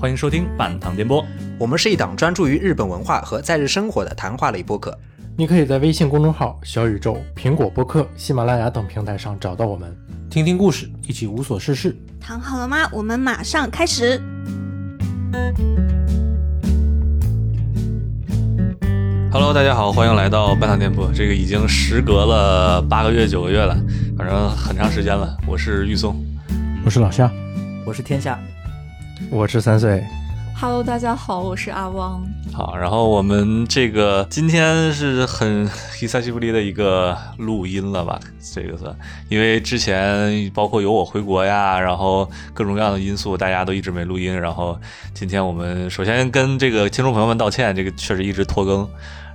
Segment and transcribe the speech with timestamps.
[0.00, 1.26] 欢迎收听半糖电波。
[1.58, 4.96] 我们是一档专注于日本文化和在日生活的谈话类播客。
[5.36, 9.92] 你可以在微信公众号、小宇宙、苹果播客、喜马拉雅等平台上找到我们，
[10.30, 11.96] 听听故事，一起无所事事。
[12.20, 12.88] 躺好了吗？
[12.92, 14.22] 我们马上开始。
[19.32, 21.10] Hello，大家好，欢迎来到半糖电波。
[21.12, 23.76] 这个已经时隔了八个月、九个月了，
[24.16, 25.36] 反正很长时间了。
[25.44, 26.14] 我是玉松，
[26.84, 27.28] 我是老夏，
[27.84, 28.38] 我是天下，
[29.30, 30.02] 我是三岁。
[30.60, 32.20] Hello，大家好，我是阿汪。
[32.52, 38.18] 好，然后我们这个今天是很 hisashiburi 的一个录音了吧？
[38.54, 38.96] 这个算，
[39.28, 44.36] 因为之前包括有我回国呀，然后各种各样的因素，大家都一直没录音。
[44.36, 44.78] 然后
[45.14, 48.88] 今天我们首先跟这个听众朋友们道歉，这个确实一直拖更。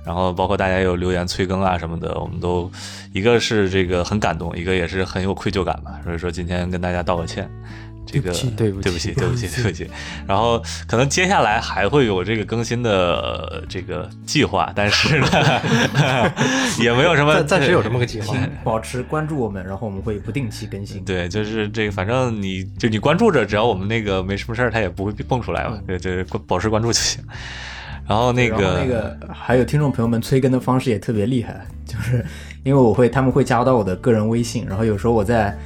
[0.04, 2.70] 然后包括大家有留言催更啊什么的，我们都
[3.14, 5.98] 一个是这个很感动，一个也是很有愧疚感吧。
[6.04, 7.50] 所以说今天跟大家道个歉。
[8.06, 9.90] 这个对不起对不起，对不起，对不起。
[10.26, 15.26] 然后可能接下来还会有这个更新的、呃这个计划，但是呢，
[16.78, 18.36] 也没有什么暂暂时有这么个计划。
[18.62, 21.04] 保持关注我们，然后我们会不定期更新。
[21.04, 25.78] 对，就是这个，反正你就你关注着，只要我们那个没什么事儿，它也不会蹦出来嘛。
[25.86, 27.22] 对对，关保持关注就行。
[28.06, 32.22] 然后那然后个那个还有听众朋友们催更的方式也特别厉害，就是
[32.62, 35.56] 因为我会他们会加到我的个人微信，然后有时候我在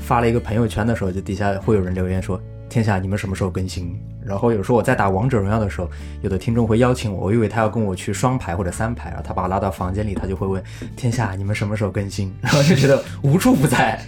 [0.00, 5.88] 发了一个朋友圈的时候，就底下会有人留言说：“天下你们什么时候更新？”然后有时候我在打王者荣耀的时候，
[6.22, 10.62] 有的听众会邀请我，我以为他要跟我去双排或者三排，然后他把我拉到房间里，他就会问
[10.96, 13.98] ：“天下你们什么时候更新？”然后就觉得无处不在，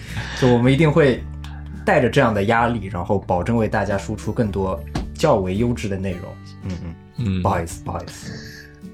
[0.41, 1.23] 就我们一定会
[1.85, 4.79] 带着这样的压力，然后保证为大家输出更多
[5.15, 6.23] 较为优质的内容。
[6.65, 6.95] 嗯嗯。
[7.23, 8.33] 嗯不，好意思，不好意思。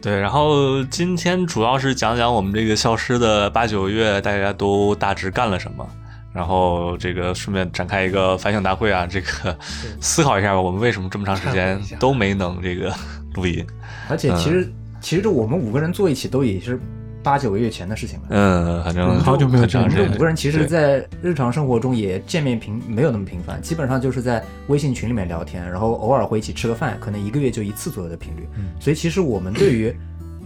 [0.02, 5.88] 对，然后今天主要是讲讲我们这个消失的八九月，大家都大致干了什么。
[6.36, 9.58] 然后这个顺便展开一个反省大会啊，这个
[10.02, 12.92] 思考一下吧，我们为什么这么长时间都没能这个
[13.34, 13.64] 录音？
[14.10, 14.70] 而且其实、
[15.00, 16.78] 其实这我们五个人坐一起都也是
[17.22, 18.26] 八九个月前的事情了。
[18.28, 28.46] 嗯，反正好久没有这样这五个人其实，在日常生活中也见面频没有那么频繁，基本上就是在微信群里面聊天，然后偶尔会一起吃个饭，可能一个月就一次左右的频率。
[28.78, 29.90] 所以其实我们对于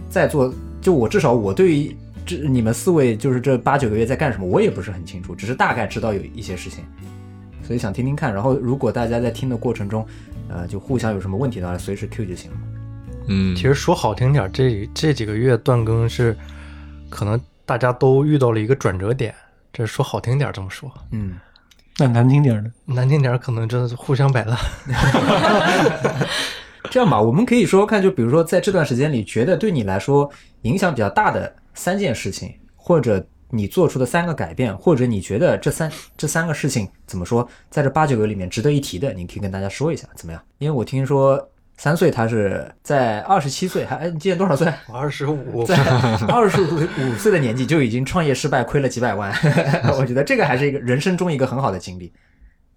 [0.09, 1.95] 在座，就我至少我对于
[2.25, 6.83] 这你们四位就是这八九个月在干什么，我也不是很清楚，只是大概知道有一些事情，
[7.63, 8.33] 所以想听听看。
[8.33, 10.05] 然后如果大家在听的过程中，
[10.49, 12.57] 呃，就互相有什么问题的话，随时 Q 就行了。
[13.27, 16.35] 嗯，其实说好听点儿，这这几个月断更是
[17.09, 19.33] 可能大家都遇到了一个转折点。
[19.73, 21.35] 这说好听点儿这么说，嗯，
[21.97, 24.57] 那难听点儿的，难听点儿可能真的是互相摆烂。
[26.89, 30.29] 这样吧，我们可以说说看，就比如说在这段时间里，觉得对你来说
[30.63, 40.41] 影响比较大的三件事情，或者你做出的三个改变，或者你觉得这三这三个事情怎么说，在这八九个里面值得一提的，你可以跟大家说一下，怎么样？
[40.57, 44.71] 因为我听说三岁他是在二十七岁，还哎，你今年多少岁？
[44.87, 45.75] 我 二十五，在
[46.27, 49.33] 二十五岁的年纪就已经创业失败，亏了几百万，
[49.97, 52.13] 我觉得这个还是一个人生中一个很好的经历。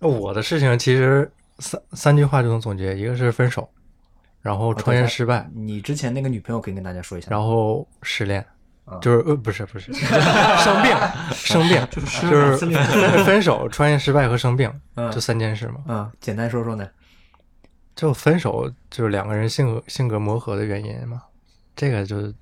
[0.01, 3.69] 我的事情其实三三句话就能总结，一个是分手，
[4.41, 8.47] 然后创业失败，你之前那个女朋友可以跟大家说一下，然后失恋啊，
[9.01, 10.97] 就是呃不是不是生病
[11.33, 12.01] 生病，就
[12.31, 15.77] 是分手、创业失败和生病嗯这三件事嘛。
[15.89, 16.87] 嗯，简单说说呢？
[17.97, 21.23] 就分手就是两个人性格性格磨合的原因嘛，
[21.77, 22.33] 这个就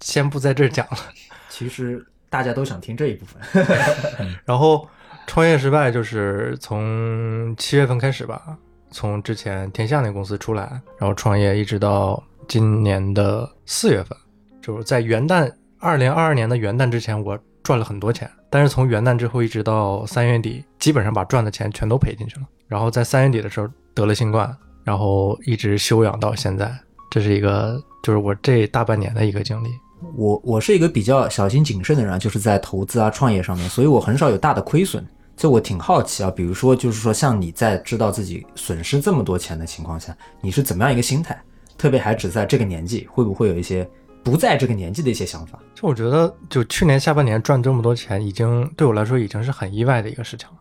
[0.00, 0.98] 先不在这儿讲了。
[1.48, 3.66] 其实大家都想听这一部分。
[4.44, 4.86] 然后
[5.26, 8.56] 创业失败就是从七月份开始吧，
[8.90, 14.16] 从之前天下那公司出来，然后创业一直到今年的四月份，
[14.60, 15.50] 就是在元旦
[15.82, 22.42] 二零二二年的元旦之前，我赚了很多钱，但是从元旦之后一直到三月底，基本上把赚的钱全都赔进去了。
[22.68, 24.54] 然后在三月底的时候得了新冠，
[24.84, 26.70] 然后一直休养到现在，
[27.10, 29.70] 这是一个就是我这大半年的一个经历。
[30.14, 35.02] 我我是一个比较小心谨慎的人，就是在投资啊、创业上面，所以我很少有大的亏损。
[35.34, 41.40] 就我挺好奇啊，比如说，就是说，像你在知道自己损失这么多钱的情况下，你是怎么样一个心态？
[41.78, 43.88] 特别还只在这个年纪，会不会有一些
[44.22, 45.58] 不在这个年纪的一些想法？
[45.74, 50.56] 就我觉得，就去年下半年赚这么多钱，已经对我来说已经是很意外的一个事情了。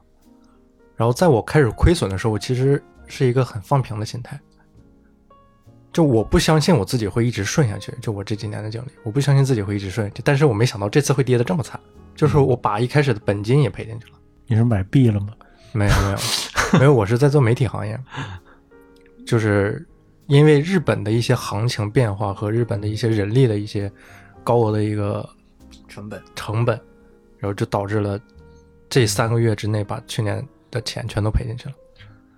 [0.96, 4.40] 然后在我开始亏损的时候，我其实是一个很放平的心态，
[5.94, 7.94] 就我不相信我自己会一直顺下去。
[8.02, 10.22] 就我这几年的经历，我不相信自己会一直顺下去。
[10.24, 11.80] 但是我没想到这次会跌得这么惨，
[12.16, 14.14] 就是我把一开始的本金也赔进去了。
[14.48, 15.28] 你是买币了吗？
[15.72, 18.00] 没有没有没有，我是在做媒体行业，
[19.26, 19.88] 就是
[20.30, 23.92] 因为日本的一些行情变化和日本的一些人力的一些
[24.44, 25.28] 高额的一个
[25.88, 26.80] 成本成本，
[27.40, 28.18] 然后就导致了
[28.88, 31.76] 这三个月之内把去年的钱全都赔进去了。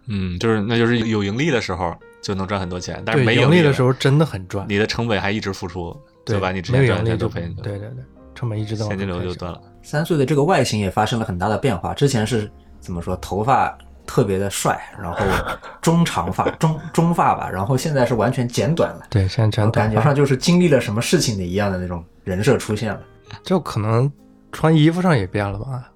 [0.08, 1.94] 嗯，就是那就是有盈利的时候，
[2.24, 5.96] 就能赚很多钱，但是没盈利的时候真的很赚，你的成本还一直付出，
[6.26, 8.04] 对就把你之前赚的钱都赔进去了，对对对，
[8.34, 9.62] 成本一直在往现金流就断了。
[9.84, 11.94] 三岁的这个外形也发生了很大的变化。
[11.94, 12.50] 之前是
[12.80, 13.78] 怎么说，头发
[14.12, 15.18] 特别的帅，然后
[15.82, 23.00] 中长发、中中发吧，然后现在是完全剪短了，对，现在然全短感觉上就是经历了什么事情的一样的那种人设出现了。
[23.42, 24.12] 就可能
[24.52, 25.90] 穿衣服上也变了吧。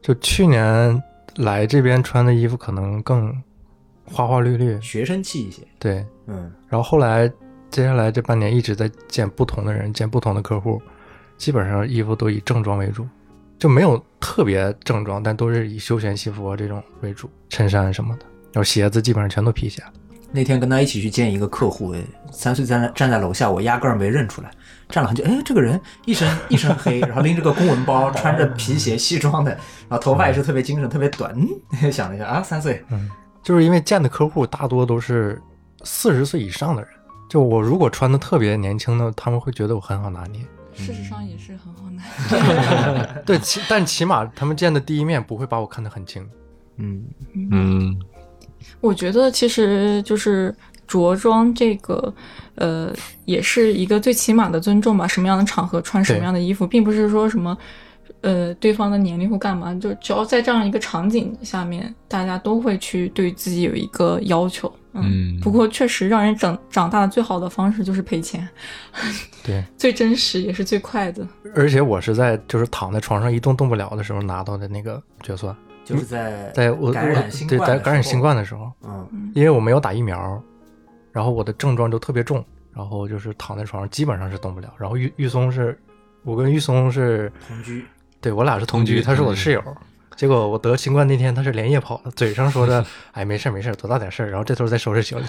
[0.00, 1.02] 就去年
[1.36, 3.30] 来这边穿的衣服可能更
[4.06, 6.06] 花花绿绿，学生气一些，对。
[6.26, 7.30] 嗯，然后后来
[7.70, 10.80] 接下来这半年一直在见不同的人，见不同的客户，
[11.36, 13.06] 基本上衣服都以正装为主，
[13.62, 18.26] 就没有特别正装，但都是以休闲西服啊这种为主，衬衫什么的。
[18.46, 19.80] 然后鞋子基本上全都皮鞋。
[20.32, 24.50] 那天跟他一起去见一个客户，哎三岁站在站在楼下，我压根儿没认出来，
[24.88, 31.32] 站了很久，哎，这个人一身一身黑，然后拎着个公文包，穿着皮鞋西装的，然后头发也是特别精神，特别短，
[31.80, 33.08] 嗯，想了一下啊，三岁，嗯
[33.44, 35.40] 就是因为见的客户大多都是
[35.84, 36.90] 四十岁以上的人，
[37.30, 40.40] 就我如果穿的特别年轻的，他们会觉得我很好拿捏。
[40.74, 42.02] 事实上也是很好拿。
[43.26, 46.26] 对，起但起码他们见的第一面不会把我看得很轻。
[46.76, 47.04] 嗯，
[47.50, 48.00] 嗯，
[48.80, 50.54] 我觉得其实就是
[50.86, 52.12] 着装这个，
[52.54, 52.92] 呃，
[53.24, 55.06] 也是一个最起码的尊重吧。
[55.06, 57.56] 什么样的场合穿什么样的衣服，并不是说什么，
[58.22, 64.72] 呃，对方的年龄或干嘛，就只要在这样一个场景下面，大家都会去对自己有一个要求。
[64.94, 68.46] 嗯不过确实让人长长大的最好的方式就是赔钱，
[69.42, 71.26] 对， 最真实也是最快的。
[71.54, 80.42] 而且我是在就是躺在床上一动动不了的时候拿到的那个决算，就是在在我感染新对冠的时在感染新，冠的时候，嗯，因为我没有打疫苗，
[81.10, 84.74] 然后我的症状就特别重，然后就是躺在床上基本上是动不了。
[84.78, 85.80] 然后玉玉松是，
[86.22, 87.82] 我跟玉松是同居，
[88.22, 89.62] 对我俩是同居，他是我的嗯室友。
[90.14, 95.24] 结果我得新冠那天，他是连夜跑的，嘴上说着“哎，没事没事，多大点事儿”，然后这头再收拾行李。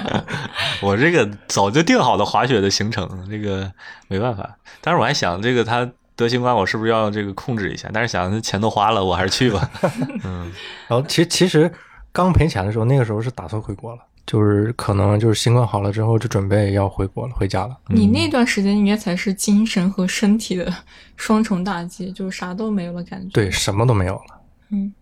[0.82, 3.70] 我这个早就定好的滑雪的行程，这个
[4.08, 4.56] 没办法。
[4.80, 7.88] 但是我还想，这个他得新冠，我是不是要这个控制一下？
[7.92, 9.70] 但是想钱都花了，我还是去吧。
[10.24, 10.50] 嗯，
[10.88, 11.70] 然后其实其实
[12.10, 17.74] 刚赔钱的时候，那个时候是打算回国了，就是可能就是新冠好了之后就准备要回国了，回家了。
[17.86, 20.70] 你那段时间应该才是精神和身体的
[21.16, 23.28] 双重打击， 就是啥都没有了感觉。
[23.32, 24.40] 对，什么都没有了。
[24.70, 24.92] 嗯，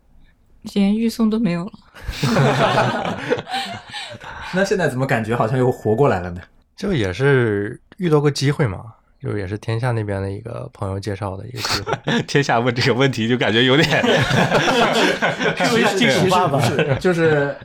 [0.74, 1.72] 连预送都没有了。
[4.54, 6.40] 那现在怎么感觉好像又活过来了呢？
[6.76, 8.80] 就也是遇到个机会嘛，
[9.20, 12.22] 就也是天下那边的一个朋友介绍的一个机会。
[12.28, 14.04] 天下问这个问题就感觉有点，
[15.56, 17.56] 其实其实不是，就是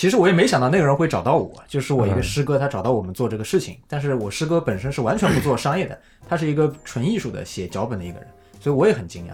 [0.00, 3.76] 其实我也没想到那个人会找到我，就是我一个师哥，他找到我们做这个事情。
[3.86, 8.26] 但是我师哥本身是完全不做商业的，他是一个纯艺术的写脚本的一个人，
[8.58, 9.32] 所以我也很惊讶。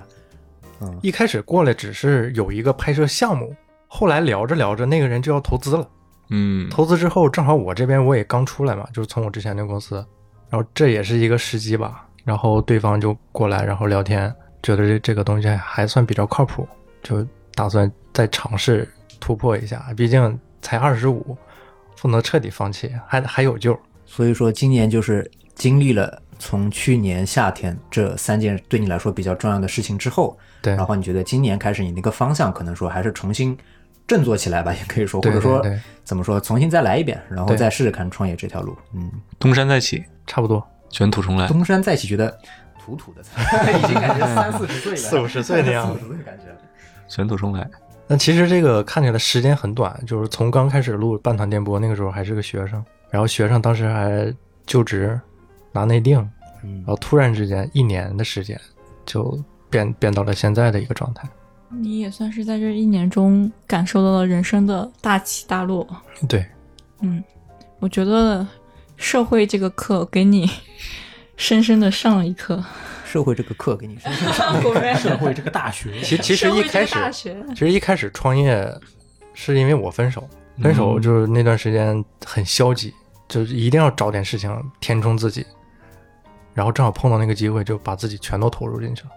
[0.81, 3.55] 嗯一开始过来只是有一个拍摄项目，
[3.87, 5.89] 后来聊着聊着，那个人就要投资了。
[6.31, 10.05] 嗯，投资之后，正好我这边我也刚出来嘛，就是从我之前那个公司，
[10.51, 12.09] 然后这也是一个时机吧。
[12.25, 14.35] 然后对方就过来，然后聊天，
[14.65, 16.67] 觉得这这个东西还算比较靠谱，
[17.05, 17.25] 就
[17.55, 18.89] 打算再尝试
[19.21, 19.95] 突破一下。
[19.97, 20.37] 毕竟
[20.67, 21.39] 才二十五，
[22.03, 23.79] 不能彻底放弃，还还有救。
[24.05, 33.57] 所以说今年就是经历了从去年夏天这三件对你来说比较重要的事情之后，对，然后你觉得今年开始你那个方向可能说还是重新
[34.09, 38.77] 振作起来吧，也可以说，或者说对对怎么说，重新再来一遍，然后再试试看创业这条路。
[38.93, 39.09] 嗯，
[39.39, 40.67] 东山再起，差不多。
[40.91, 41.47] 卷土重来。
[41.47, 42.37] 东山再起，觉得
[42.81, 43.23] 土土的，
[43.79, 46.45] 已经感觉三四十岁了，四五十岁的样子四五十岁的感觉。
[47.09, 47.69] 卷土重来。
[48.09, 54.33] 那其实这个看起来时间很短，就是从刚开始录半团电波那个时候还是个学生，然后学生当时还
[54.65, 55.21] 就职
[55.73, 56.19] 拿内定，
[56.63, 58.61] 嗯然后突然之间一年的时间
[59.05, 59.37] 就
[59.69, 61.29] 变变到了现在的一个状态。
[61.69, 65.85] 你也算是在这一年中感受到了人生的大起大落。
[66.29, 66.47] 对，
[67.01, 67.23] 嗯，
[67.81, 68.47] 我觉得
[68.97, 70.49] 社会这个课给你
[71.37, 72.63] 深深的上了一课。
[73.05, 74.61] 社会这个课给你深深上
[74.99, 78.69] 社会这个大学，其其实社会这个一开始其实一开始创业
[79.33, 80.29] 是因为我分手，
[80.61, 82.93] 分手就是那段时间很消极，
[83.29, 84.51] 就是一定要找点事情
[84.81, 85.47] 填充自己，
[86.53, 89.11] 然后正好碰到那个机会，就把自己全都投入进去了。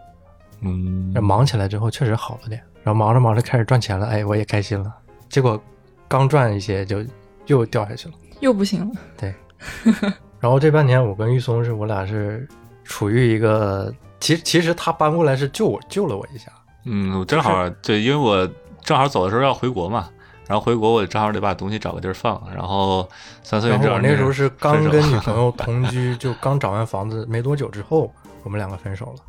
[0.62, 4.94] 嗯，忙起来之后确实好了点，然后忙着忙着开始赚钱了，哎，我也开心了。
[5.28, 5.62] 结果
[6.08, 7.04] 刚赚一些就
[7.48, 8.14] 又掉下去了。
[8.40, 10.14] 又不行了。
[10.40, 12.48] 然后这半年我跟玉松是我俩是
[12.84, 16.52] 处于一个，其实其实他搬过来是救我救了我一下，
[16.86, 18.50] 嗯，我正好对，因为我
[18.82, 20.10] 正好走的时候要回国嘛，
[20.48, 23.08] 然后回国我正好得把东西找个地儿放，然后
[23.44, 28.12] 三岁然后正好我那时候是刚跟女 朋友同居，就刚找完房子没多久之后，
[28.44, 29.24] 我们两个分手了。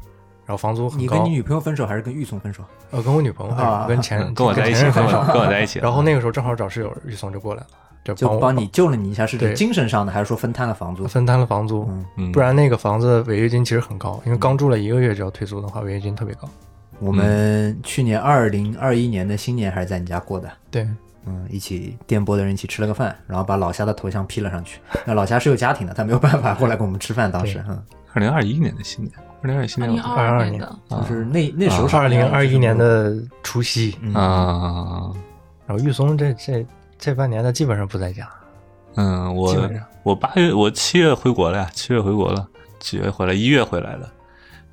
[0.47, 2.65] 然后房租很高你跟你，女朋友分手还是跟玉松分手？
[2.91, 5.23] 呃，跟我女朋友分手，啊跟前嗯跟我在一起，分手。
[5.33, 7.67] 跟我在一起，然后那个时候正好找室友，玉松就过来了，
[8.05, 11.07] 就帮就帮你救了你一下，是指精神上的，还是说分摊了房租？
[11.07, 16.49] 分摊了房租，嗯，嗯，不然那个房子违约金其实很高，因为刚住了一个月就要退租的话，违约金特别高。
[16.99, 20.87] 我们去年二零二一年的新年还是在你家过的，对，
[21.25, 24.81] 嗯，一起电波的人一起吃了个饭，然后把老夏的头像 P 了上去。
[25.07, 35.11] 那老夏是有家庭的，他没有办法过来跟我们吃饭，当时对，嗯，二零二一年的新年，二零二一新年我二零二22年的，就是那那时候是二零二一年，的除夕，嗯，啊，
[35.67, 36.67] 然后玉松这这
[37.01, 38.29] 这半年他基本上不在家，
[38.97, 39.57] 嗯，我
[40.03, 42.47] 我八月我七月回国了呀，七月回国了，
[42.79, 43.33] 几月回来？
[43.33, 44.09] 一月回来的。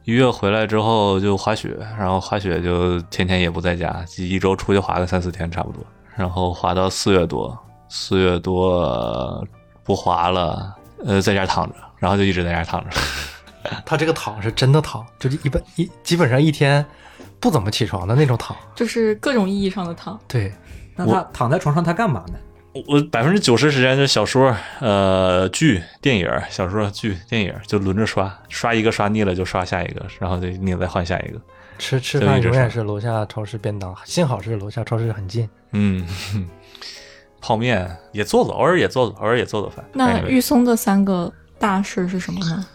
[0.04, 5.84] 一月回来之后就滑雪，然后滑雪就天天也不在家，一周出去滑个三四天差不多，
[6.16, 7.58] 然后滑到四月多，
[7.90, 9.46] 四月多
[9.84, 10.74] 不滑了，
[11.06, 12.98] 呃，在家躺着，然后就一直在家躺着。
[13.86, 16.86] 他这个躺是真的躺，就是一般一基本上一天
[17.42, 18.56] 不怎么起床的那种躺。
[18.74, 20.18] 就是各种意义上的躺。
[20.26, 20.54] 对，
[20.98, 22.34] 那他躺在床上他干嘛呢？
[22.88, 31.40] 我百分之九十时间就小说、呃剧、电影、小说、剧、电影就轮着刷，刷一个刷腻了就刷下一个，然后就腻了再换下一个。
[31.80, 35.50] 吃吃饭永远是楼下超市便当，幸好是楼下超市很近。
[35.72, 36.06] 嗯，
[37.42, 39.84] 泡面也做做，偶尔也做做，偶尔也做做饭。
[39.94, 42.66] 那玉松的三个大事是什么呢？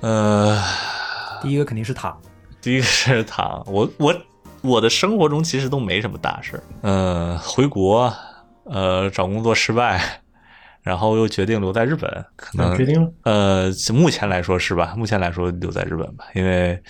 [0.00, 0.62] 呃，
[1.40, 2.18] 第一个肯定是躺，
[2.60, 4.14] 第一个是躺，我我
[4.66, 6.62] 我的生活中其实都没什么大事儿。
[6.82, 8.12] 呃，回国，
[8.64, 10.00] 呃，找工作失败，
[10.82, 14.94] 然后又决定留在日本，可能决定了，呃，目前来说是吧？
[14.96, 16.80] 目前来说留在日本吧，因为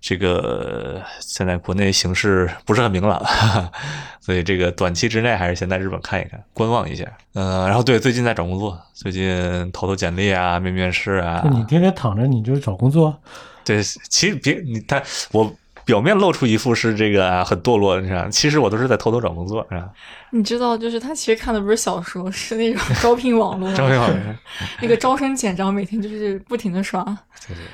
[0.00, 3.24] 这个现在国内形势不是很明朗，
[4.20, 7.04] 所以这个短期之内还是先在日本看一看，观望一下。
[7.34, 11.44] 呃，然后对，最近在找工作，最近投投简历啊，面面试啊。
[11.50, 13.16] 你天天躺着，你就找工作，
[13.64, 15.02] 对，其实别你他
[15.32, 15.52] 我
[15.84, 19.88] 表面露出一副是这个啊很堕落，你知道，其实我都是在偷偷找工作，是吧？
[20.30, 24.16] 你知道，就是他其实看的不是小说，是那种招聘网络， 招聘网络
[24.80, 27.04] 那个招生简章，每天就是不停的刷。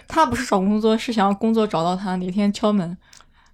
[0.06, 2.96] 他不是找工作，是想要工作找到他，哪天敲门。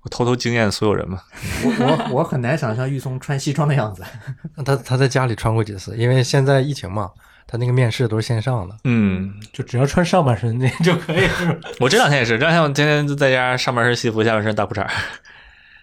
[0.05, 1.21] 我偷偷惊艳所有人嘛。
[1.65, 4.05] 我我我很难想象玉松穿西装的样子。
[4.65, 7.11] 他他在家里穿过几次，因为现在疫情嘛，
[7.47, 8.77] 他那个面试都是线上的。
[8.85, 11.57] 嗯，就只要穿上半身那就可以，是吧？
[11.81, 14.87] 我这两天也是，这两天我天天就在家，上半身西服，下半身大裤衩。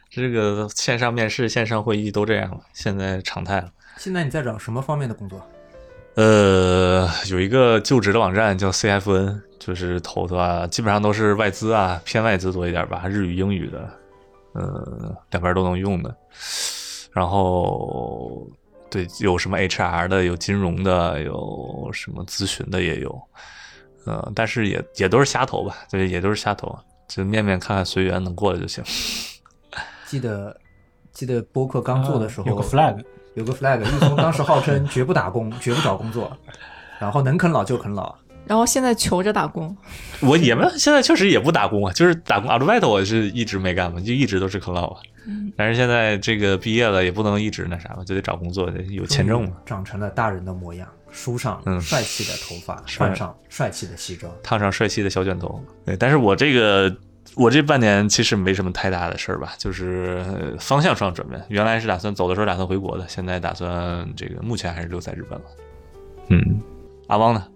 [0.10, 3.70] 这个线上面试、线上会议都这样了，现在常态了。
[3.98, 5.42] 现在你在找什么方面的工作？
[6.16, 13.90] 呃，有一个就职的网站叫 CFN，就是投的啊，基本上都是外资啊，偏外资多一点吧，日语、英语的，
[14.54, 16.16] 呃，两边都能用的。
[17.12, 18.48] 然后
[18.90, 23.22] 对，有什么 HR 的，有金融的，有什么咨询的也有，
[24.06, 26.78] 呃，但是也也都是瞎投吧，对，也都是瞎投，
[27.08, 28.84] 就面面看看，随缘能过了就行。
[30.06, 30.56] 记得
[31.12, 33.04] 记得播客刚做的时候、啊有个 flag，
[33.36, 36.32] 有个 flag，玉松当时号称绝不打工，绝不找工作，
[37.00, 38.14] 然后能啃老就啃老。
[38.52, 39.74] 然后现在求着打工，
[40.20, 45.00] 我也没有，现在确实也不打工啊，就是打工 Outwit 我是一直没干嘛，就一直都是啃老啊。
[45.56, 49.52] 但是现在这个毕业了，也不能一直那啥嘛，就得找工作，得有签证嘛。
[49.66, 54.30] 长成了大人的模样，梳上嗯帅气的头发，是换上帅气的西装。
[54.44, 55.64] 烫上帅气的小卷头。
[55.86, 56.94] 对，但是我这个
[57.36, 61.42] 我这半年其实没什么太大的事儿吧，就是呃方向上转变。
[61.48, 65.46] 原来是打算走的时候打算回国的，现在打算这个目前还是留在日本了。
[66.28, 66.62] 嗯，
[67.08, 67.48] 阿汪呢？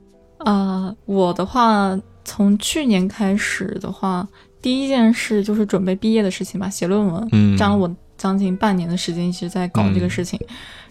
[0.45, 4.27] 啊、我的话，从去年开始的话，
[4.61, 10.39] 第一件事就是准备毕业的事情吧，写论文，嗯占了我将近半年的时间一直在搞这个事情。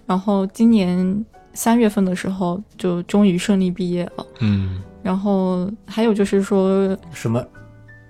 [0.06, 4.26] 然后今年三月份的时候，就终于顺利毕业了。
[4.40, 7.44] 嗯然后还有就是说，什么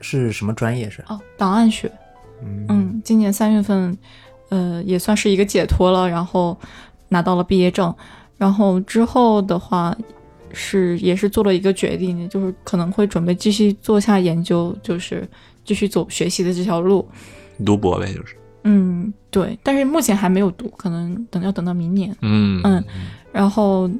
[0.00, 1.02] 是什么专业是？
[1.08, 1.90] 哦，档案学，
[2.42, 3.96] 嗯嗯，今年三月份，
[4.48, 6.56] 呃，也算是一个解脱了，然后
[7.08, 7.94] 拿到了毕业证，
[8.38, 9.96] 然后之后的话
[10.54, 15.28] 是也是做了一个决定，就是可能会准备继续做下研究，就是
[15.64, 17.06] 继续走学习的这条路。
[17.66, 18.36] 读博呗，就是。
[18.66, 22.16] 嗯，对，但是目前还没有读，可能等要等到明年。
[22.22, 22.82] 嗯嗯
[23.30, 23.90] 然后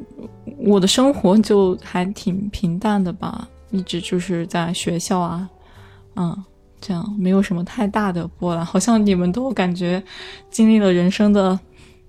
[0.57, 5.47] 我的生活就还挺平淡的吧，一直就是在学校啊，
[6.17, 6.45] 嗯，
[6.81, 8.65] 这样没有什么太大的波澜。
[8.65, 10.03] 好像你们都感觉
[10.51, 11.59] 经历了人生的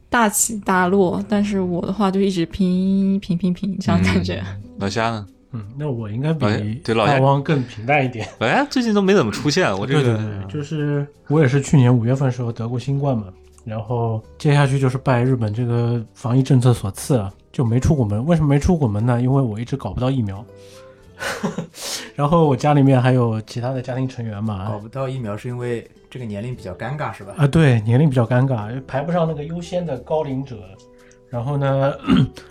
[0.09, 4.43] 大起大落，但是我的话就一直平平平平这样感觉。
[4.77, 5.27] 老夏呢？
[5.51, 6.51] 嗯，那我应该比老
[6.83, 8.27] 对老夏更平淡一点。
[8.39, 13.25] 老夏最近都没怎么出现，我这个对对对，就是我也是去年五月份时候得过新冠嘛，
[13.63, 18.25] 然后接下去就是拜日本这个防疫政策所赐啊，就没出过门。
[18.25, 19.21] 为什么没出过门呢？
[19.21, 20.45] 因为我一直搞不到疫苗。
[22.15, 27.33] 然后我家里面还有其他的家庭成员嘛，搞不到疫苗是因为这个年龄比较尴尬是吧？
[27.35, 30.61] 啊，对，年龄比较尴尬，排不上那个优先的高龄者
[31.29, 31.93] 然后呢，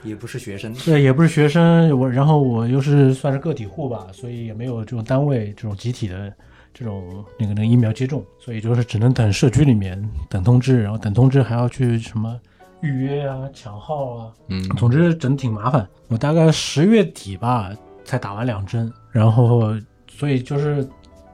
[0.03, 6.31] 也不是学生，对，也不是学生，我然后我又是算是个体户吧，所以也没有这种单位这种集体的
[6.75, 12.39] 这种那个那个疫苗接种，所以就是只能等社区里面等通知，然后等通知还要去什么
[12.83, 15.89] 预约啊、抢号啊，嗯总之整挺麻烦。
[16.09, 17.73] 我大概十月底吧
[18.05, 19.75] 才打完两针，然后
[20.07, 20.87] 所以就是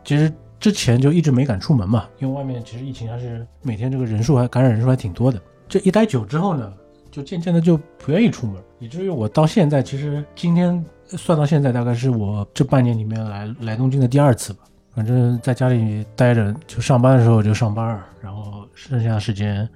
[0.05, 5.41] 其实之前就一直没敢出门嘛，因为外面其实疫情还是每天这个人数还感染人数还挺多的。
[5.67, 6.73] 这一待久之后呢，
[7.11, 14.61] 就渐渐的就不愿意出门，以至于我到现在其实今天算到现在大概是我这半年里面来来东京的第二次吧。
[14.93, 19.67] 反正在家里待着，就上班的时候就上班，然后剩下的时间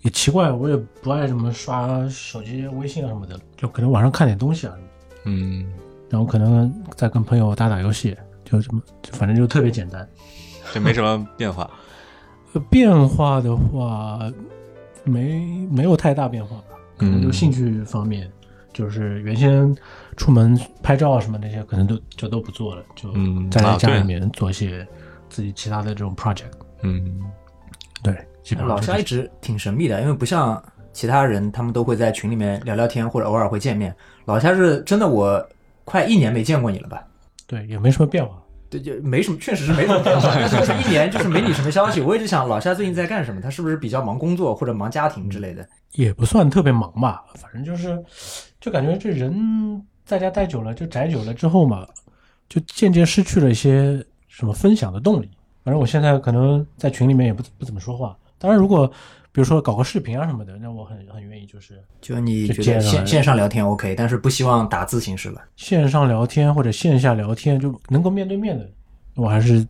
[0.00, 4.74] 也奇怪，我也不爱什么刷手机、微信啊什么的，就可能晚上看点东西啊，
[5.26, 5.70] 嗯，
[6.08, 8.16] 然后可能再跟朋友打打游戏，
[8.52, 10.08] 就什么，就反正就特别简单。
[10.74, 11.68] 就没什么变化。
[12.54, 14.20] 呃变化的话，
[15.04, 18.30] 没没有太大变化吧，可能就嗯兴趣方面，
[18.74, 19.74] 就是原先
[20.18, 24.86] 出门拍照啊什么那些，可能都就都不做了，就嗯在家里面做一些
[25.30, 26.52] 自己其他的这种 project。
[26.82, 27.22] 嗯
[28.02, 33.94] 对，基本上老就是夏一直挺神秘的，因为不像其他人，他们都会在群里面聊聊天，或者偶尔会见面。
[34.26, 35.42] 老夏是真的，我
[35.86, 37.02] 快一年没见过你了吧？
[37.46, 38.41] 对，也没什么变化。
[38.72, 42.00] 对，就没什么，确实是没什么变化，就是一年就是没你什么消息。
[42.00, 45.68] 我一直想老夏最近在干什么，他是不是比较忙工作或者忙家庭之类的？
[45.92, 48.02] 也不算特别忙吧，反正就是，
[48.58, 51.86] 就感觉这人在家待久了，就宅久了之后嘛，
[52.48, 55.28] 就渐渐失去了一些什么分享的动力。
[55.62, 58.16] 反正我现在可能在群里面也不不怎么说话。
[58.38, 58.90] 当然，如果
[59.32, 65.42] 比如说搞个视频啊什么的，那我很很愿意，就是就你觉得线线上聊天 OK，但是不希望打字形式了。
[65.56, 68.68] 线上聊天或者线下聊天，就能够面对面的，
[69.14, 69.66] 我还是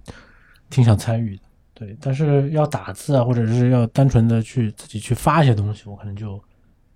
[0.68, 1.42] 挺想参与的。
[1.74, 6.42] 对，但是要打字啊，或者是要单纯的去自己去发一些东西，我可能就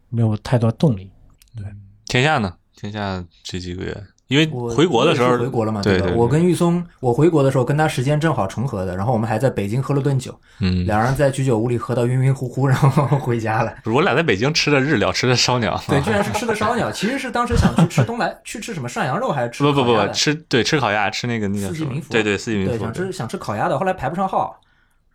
[0.08, 1.10] 没有太多动力。
[1.56, 1.64] 对
[2.06, 2.56] 天下呢？
[2.74, 5.84] 天下这几个月，因为我回国的时候回国了嘛，吧？
[5.84, 13.72] 对对，我跟玉松，我回国的时候跟他时间正好重合的，然后我们还在北京喝了顿酒，嗯，两人在居酒屋里喝到晕晕乎乎，然后回家了。
[13.84, 24.58] 我俩在北京吃的日料，吃的烧鸟，对，居然是吃的烧鸟，其实是当时想去吃东来，去吃什么涮羊肉还是吃不不不吃对吃烤鸭，吃那个那个四季民福，对对四季民对，福，想吃想吃烤鸭的，后来排不上号，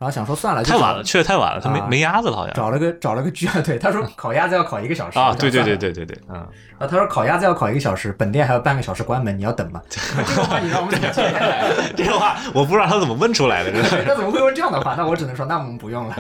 [0.02, 6.38] 然后想说算了，太晚了，去的太晚了，他没啊没鸭子了好像找了个找了个居啊，对，他说 烤鸭子要烤一个小时啊，对对对对对对，嗯，
[6.80, 9.80] 啊，他说烤鸭子要烤一个小时，本店还有半个小时关门，你要等吗？
[9.88, 11.32] 这个话你让我们怎么接？
[11.96, 14.96] 这个话我不知道他怎么问出来的，真的他 怎么会问这样的话？
[14.98, 16.16] 那我只能说，那我们不用了。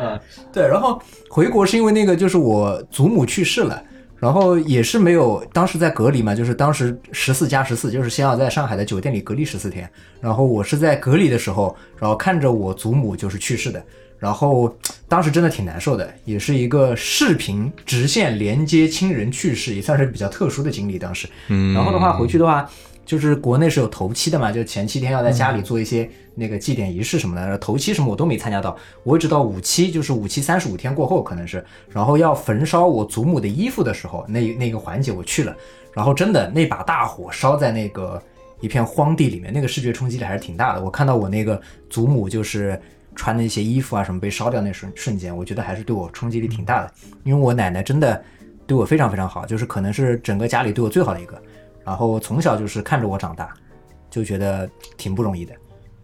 [0.00, 0.18] 嗯，
[0.50, 3.82] 对，然后回国是因为那个就是我祖母去世了，
[4.22, 13.84] 然后也是没有，当时在隔离嘛，就是当时十四加十四，就是先要在上海的酒店里隔离十四天，然后我是在隔离的时候，然后看着我祖母就是去世的，
[14.20, 14.72] 然后
[15.08, 21.00] 当时真的挺难受的，也是一个视频直线连接亲人去世，也算是比较特殊的经历。
[21.00, 22.70] 当时，嗯，然后的话回去的话，
[23.12, 35.54] 就是国内是有头七的嘛，就前七天要在家里做一些那个祭典仪式什么的，然后头七什么我都没参加到，我一直到五七，就是五七三十五天过后可能是，然后要焚烧我祖母的衣服的时候，那那个环节我去了，
[35.92, 38.18] 然后真的那把大火烧在那个
[38.62, 40.82] 一片荒地里面，那个视觉冲击力还是挺大的。
[40.82, 42.80] 我看到我那个祖母就是
[43.14, 46.90] 穿的一些衣服啊什么被烧掉那瞬瞬间，我觉得还是对我冲击力挺大的，
[47.24, 48.24] 因为我奶奶真的
[48.66, 51.38] 对我非常非常好，就是可能是整个家里对我最好的一个。
[51.84, 53.52] 然后从小就是看着我长大，
[54.10, 55.52] 就觉得挺不容易的。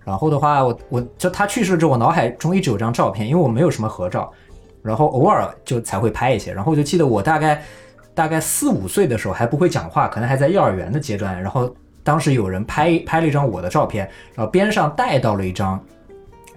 [0.05, 4.33] 然后的话，我我就他去世之后，我脑海中一直有张照片，因为我没有什么合照，
[4.83, 6.53] 然后偶尔就才会拍一些。
[6.53, 7.63] 然后我就记得我大概
[8.15, 11.41] 大概四五岁的时候还不会讲话，可能还在幼儿园的阶段。
[11.41, 15.79] 然后当时有人拍拍了一张我的照片，然后边上带到了一张，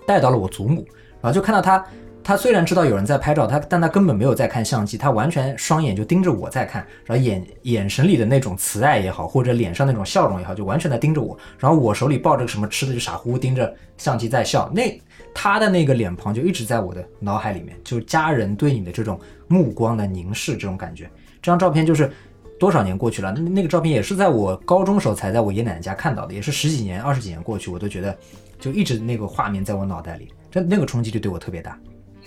[0.08, 0.86] 带到了我祖母，
[1.22, 1.86] 然后就看到他。
[2.24, 11.38] 他虽然知道有人在拍照，他但他根本没有在看相机，他完全双眼就盯着我在看，然后眼眼神里的那种慈爱也好，或者脸上那种笑容也好，就完全在盯着我。
[11.58, 14.72] 然后我手里抱着个什么吃的，就傻乎乎盯着相机在笑。
[14.74, 15.02] 那
[15.34, 21.10] 他的那个脸庞就一直在我的脑海里面，就是家人对你的这种目光的凝视，这种感觉。
[21.42, 22.12] 这张照片就是
[22.60, 28.16] 多少年过去了，那那个照片也是在我高中时候才在我爷爷奶奶家看到的，也是十几年、二十几年过去，我都觉得
[28.60, 31.76] 就一直那个画面在我脑袋里，这那个冲击力对我特别大。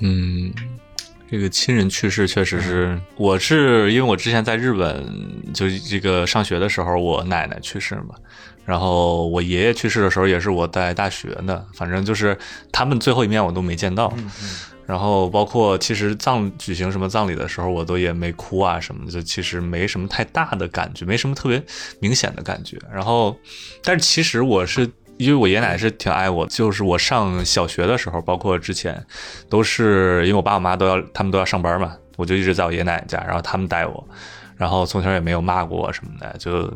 [0.00, 0.52] 嗯，
[1.30, 5.04] 这个亲人去世确实是，我是因为我之前在日本，
[5.52, 8.14] 就这个上学的时候，我奶奶去世嘛，
[8.64, 12.37] 然后我爷爷去世的时候也是我在大学呢，反正就是
[12.72, 14.12] 他们最后一面我都没见到。
[14.87, 21.62] 然后包括其实葬举行什么葬礼的时候，我都也没哭啊什么的，就其实没什么太大的感觉，没什么特别
[22.00, 22.76] 明显的感觉。
[22.92, 23.35] 然后，
[23.83, 24.87] 但是其实我是
[25.18, 29.05] 因为我爷爷奶奶是挺爱我，就是我上小学的时候，包括之前，
[29.48, 34.09] 都是因为我爸我妈都要他们都要上班嘛，我就一直在我爷爷奶奶家，然后他们带我，
[34.57, 36.72] 然后从小也没有骂过我什么的，就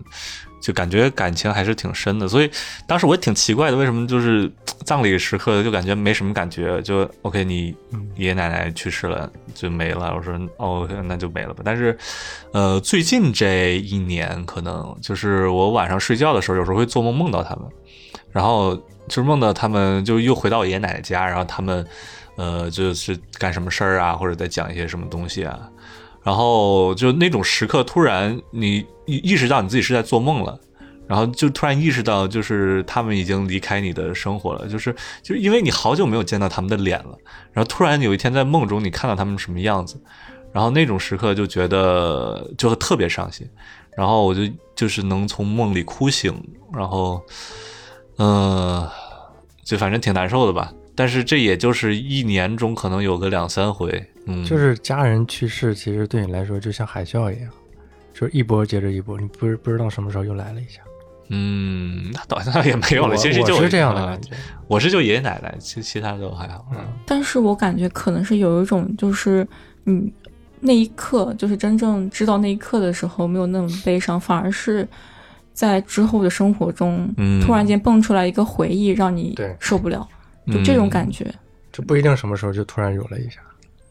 [0.60, 2.28] 就感觉感情还是挺深的。
[2.28, 2.50] 所以
[2.86, 4.50] 当时我也挺奇怪的，为什么就是
[4.84, 7.74] 葬礼时刻就感觉没什么感觉，就 OK，你
[8.16, 10.14] 爷爷奶奶去世了就没了。
[10.16, 11.62] 我说哦，那就没了吧。
[11.64, 11.96] 但是
[12.52, 17.64] 呃，最近这一年可能就是我晚上睡觉的时候，有时候会做梦梦到他们，
[18.38, 18.76] 然后
[19.08, 21.84] 就是梦到他们就又回到爷爷奶奶家，然后他们。
[22.40, 25.58] 呃，就是干什么事儿啊，或者在讲一些什么东西啊，
[26.22, 30.56] 然后就那种时刻，突然你意意识到你自己是在做梦了，
[31.08, 37.18] 然后就突然意识到，就是他们已经离开你的生活了，就是就是因为你好久没有见到他们的脸了，
[37.52, 40.00] 然后突然有一天在梦中你看到他们什么样子，
[40.52, 43.44] 然后那种时刻就觉得就特别伤心，
[43.96, 44.42] 然后我就
[44.76, 46.32] 就是能从梦里哭醒，
[46.72, 47.20] 然后
[48.18, 48.86] 嗯，
[49.64, 50.72] 就反正挺难受的吧。
[50.94, 57.50] 但是这也就是一年中可能有个两三回，嗯，就是家人去世，其实对你来说就像海啸一样，
[58.12, 60.80] 就是一波接着一波，你不是不知道什么时候又来了一下。
[61.28, 64.32] 嗯，那好像 也没有了，我其实就我是这样的感觉。
[64.66, 66.66] 我是就爷爷奶奶，其其他都还好。
[66.72, 69.46] 嗯但是我感觉可能是有一种，就是
[69.84, 70.12] 你
[70.58, 74.88] 那一刻，就是真正知道那一刻的时候，没有那么悲伤，反而是
[75.58, 77.44] 在之后的生活中，嗯。
[77.44, 80.06] 突然间蹦出来一个回忆，让你受不了，
[80.46, 81.26] 就这种感觉。
[81.72, 83.40] 这不一定什么时候就突然有了一下。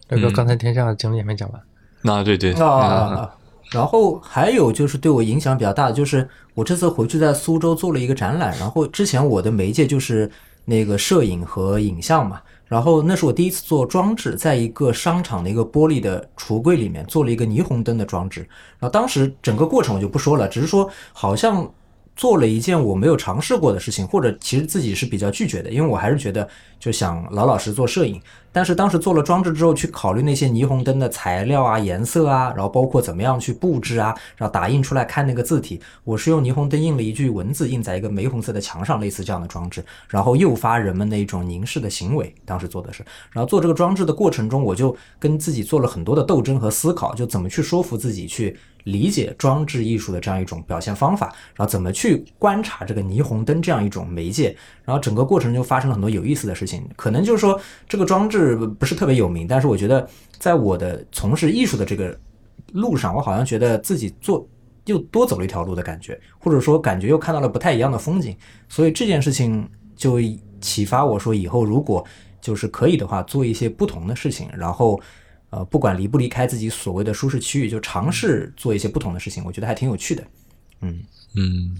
[0.08, 0.34] 那个嗯。
[0.34, 1.62] 刚才天下的经历也没讲完，
[2.01, 2.53] 那对对。
[2.53, 3.30] 啊，
[3.71, 10.32] 然后还有就是对我影响比较大的，就是我这次回去在苏州做了一个展览，然后之前我的媒介就是
[10.63, 18.41] 那个摄影和影像嘛，然后那是我第一次做装置，在一个商场的一个玻璃的橱柜里面做了一个霓虹灯的装置，
[18.80, 21.69] 然后当时整个过程我就不说了，只是说好像。
[22.17, 26.49] 做了一件我没有尝试过的事情，或者其实自己是比较拒绝的，因为我还是觉得
[26.80, 28.19] 就想老老实做摄影。
[28.57, 42.33] 但是当时做了装置之后，去考虑那些霓虹灯的材料啊、颜色啊，然后包括怎么样去布置啊，然后打印出来看那个字体，我是用霓虹灯印了一句文字，印在一个玫红色的墙上，类似这样的装置，然后诱发人们的一种凝视的行为。
[42.45, 56.87] 当时做的是，然后做这个装置的过程中，我就跟自己做了很多的斗争和思考，就怎么去说服自己去理解装置艺术的这样一种表现方法，然后怎么去观察这个霓虹灯这样一种媒介，然后整个过程就发生了很多有意思的事情。
[56.95, 60.07] 可能就是说这个装置不是特别有名，但是我觉得
[60.39, 62.17] 在我的从事艺术的这个
[62.71, 64.47] 路上，我好像觉得自己做
[64.85, 68.35] 又多走了一条路的感觉，或者说感觉又看到了不太一样的风景。
[68.69, 70.17] 所以这件事情就
[70.61, 72.05] 启发我说，以后如果
[72.39, 74.97] 就是可以的话，做一些不同的事情，然后。
[75.49, 80.23] 呃，不管离不离开自己所谓的舒适区域，就尝试做一些不同的事情，我觉得还挺有趣的。
[80.81, 80.99] 嗯，
[81.36, 81.77] 嗯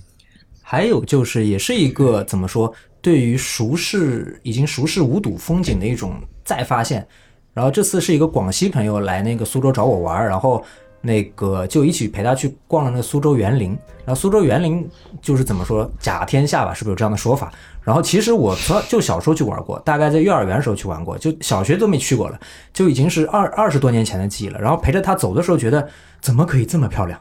[0.62, 7.08] 还有就是，也是一个怎么说，对于熟视已经熟视无睹风景的一种再发现。
[7.53, 10.63] 然后这次是一个广西朋友来那个苏州找我玩儿，然后
[11.01, 13.69] 那个就一起陪他去逛了那个苏州园林。
[14.06, 14.88] 然后苏州园林
[15.21, 17.51] 就是怎么说甲天下吧，是不是有这样的说法？
[17.88, 22.38] 然后其实我从就小时候去玩过，大概在幼儿园时候去玩过，就小学都没去过了，
[22.73, 24.60] 就已经是二二十多年前的记忆了。
[24.60, 25.88] 然后陪着他走的时候，觉得
[26.19, 27.17] 怎么可以这么漂亮？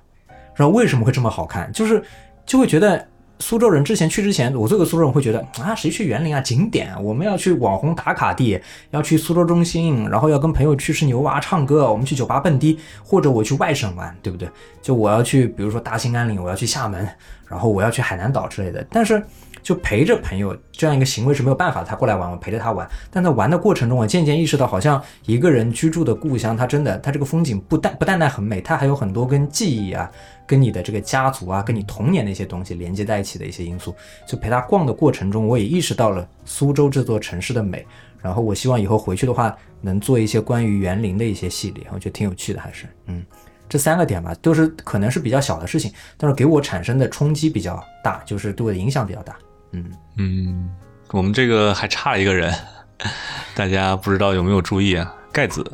[0.57, 1.71] 然后为什么会这么好看？
[1.73, 2.03] 就是
[2.45, 3.07] 就会觉得
[3.39, 14.49] 苏州人之前去之前，我这个苏州人会觉得啊，谁去园林啊，景点，我们要去网红打卡地，要去苏州中心，然后要跟朋友去吃牛蛙、唱歌，我们去酒吧蹦迪，或者我去外省玩，对不对？
[14.83, 17.09] 就我要去，比如说大兴安岭，我要去厦门，
[17.47, 19.23] 然后我要去海南岛之类的，但是。
[19.67, 22.89] 就陪着朋友这样一个行为是没有办法，他过来玩，我陪着他玩。
[23.11, 30.09] 但在玩的过程中，我渐渐意识到，好像一个人居住的故乡，它真的，它这个风景不但不单单很美，它还有很多跟记忆啊、
[30.47, 33.93] 跟你的这个家族啊、跟你童年的一些东西连接在一起的一些因素。
[34.25, 37.85] 就陪他逛的过程中，我也意识到了苏州这座城市的美。
[38.23, 43.21] 然后我希望以后回去的话，能做一些关于园林的一些系列，我觉得挺有趣的，还是嗯。
[43.69, 49.37] 这三个点吧，都是可能是比较小的事情，但是给我产生的冲击比较大，就是对我的影响比较大。
[49.73, 50.71] 嗯，嗯，
[51.13, 52.53] 我们这个还差一个人，
[53.55, 55.15] 大家不知道有没有注意啊？
[55.33, 55.65] 盖子，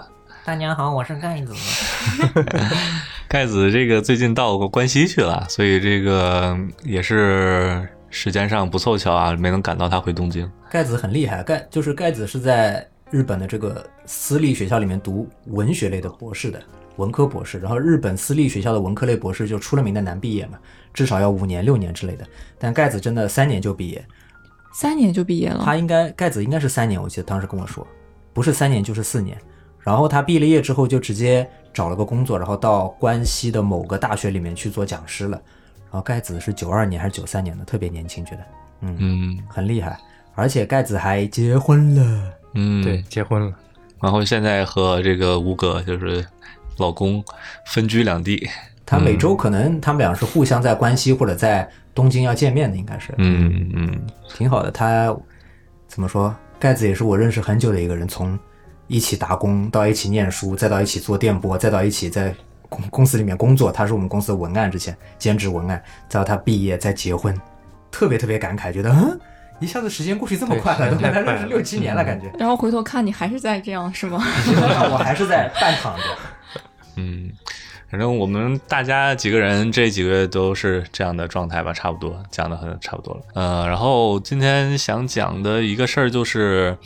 [0.44, 1.54] 大家好，我是盖子。
[3.28, 10.50] 盖子这个最近到过关西去了，所以这个也是时间上不凑巧啊，没能赶到他回东京。
[10.70, 16.60] 盖子很厉害，盖就是盖子是在日本的这个私立学校里面读文学类的博士的
[16.96, 20.58] 文科博士，然后日本私立学校的文科类博士就出了名的难毕业嘛，
[20.92, 22.26] 至少要五年六年之类的。
[22.58, 24.04] 但盖子真的三年就毕业，
[24.74, 27.86] 三年就毕业了，他应该盖子应该是三年，我记得当时跟我说，
[28.32, 29.36] 不是三年就是四年。
[29.80, 35.40] 然后他毕了业之后就直接找了个工作，然后到关西的某个大学里面去做讲师了。
[35.90, 38.42] 然后盖子是九二年还是九三年的，特别年轻，觉得
[38.82, 39.98] 嗯嗯很厉害，
[40.34, 42.32] 而且盖子还结婚了。
[42.54, 43.02] 嗯，对，。
[43.08, 43.52] 结婚了，
[44.00, 46.24] 然后现在和这个吴哥就是
[46.78, 47.24] 老公
[47.66, 48.48] 分居两地。
[48.84, 54.02] 他每周可能他们俩是互相在关西或者在东京要见面的，应该是，嗯嗯，
[54.34, 54.70] 挺好的。
[54.70, 55.14] 他
[55.88, 56.34] 怎么说？
[56.58, 58.38] 盖子也是我认识很久的一个人，从
[58.88, 62.34] 一起打工到一起念书，再到一起做电波，再到一起在
[62.68, 63.72] 公 公司里面工作。
[63.72, 67.34] 他是我们公司的文案，之前兼职文案，再到他毕业再结婚，
[67.90, 69.18] 特别特别感慨，觉得嗯，
[69.60, 72.30] 一下子时间过去这么快了， 都对跟他认识六七年了，感觉。
[72.38, 74.22] 然后回头看你还是在这样是吗？
[74.92, 76.02] 我还是在半躺着。
[76.96, 77.30] 嗯，
[77.90, 83.20] 反正我们大家几个人这几个月都是这样的状态吧，差不多讲的很差不多了。
[83.34, 86.76] 呃，然后今天想讲的一个事儿就是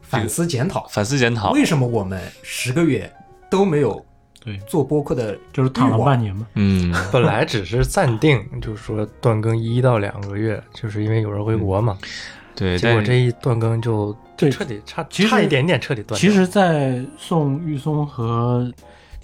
[0.00, 1.52] 反思检讨，反思检讨。
[1.52, 3.10] 为什么我们十个月
[3.50, 4.04] 都没有
[4.44, 6.46] 对做播客的就是躺了半年嘛。
[6.54, 11.96] 嗯， 本来只是暂定，就是说断更一到两个月，就是因为有人回国嘛。
[12.54, 16.20] 对，结果这一断更就对彻底差差一点点彻底断。
[16.20, 18.70] 其实，在送玉松和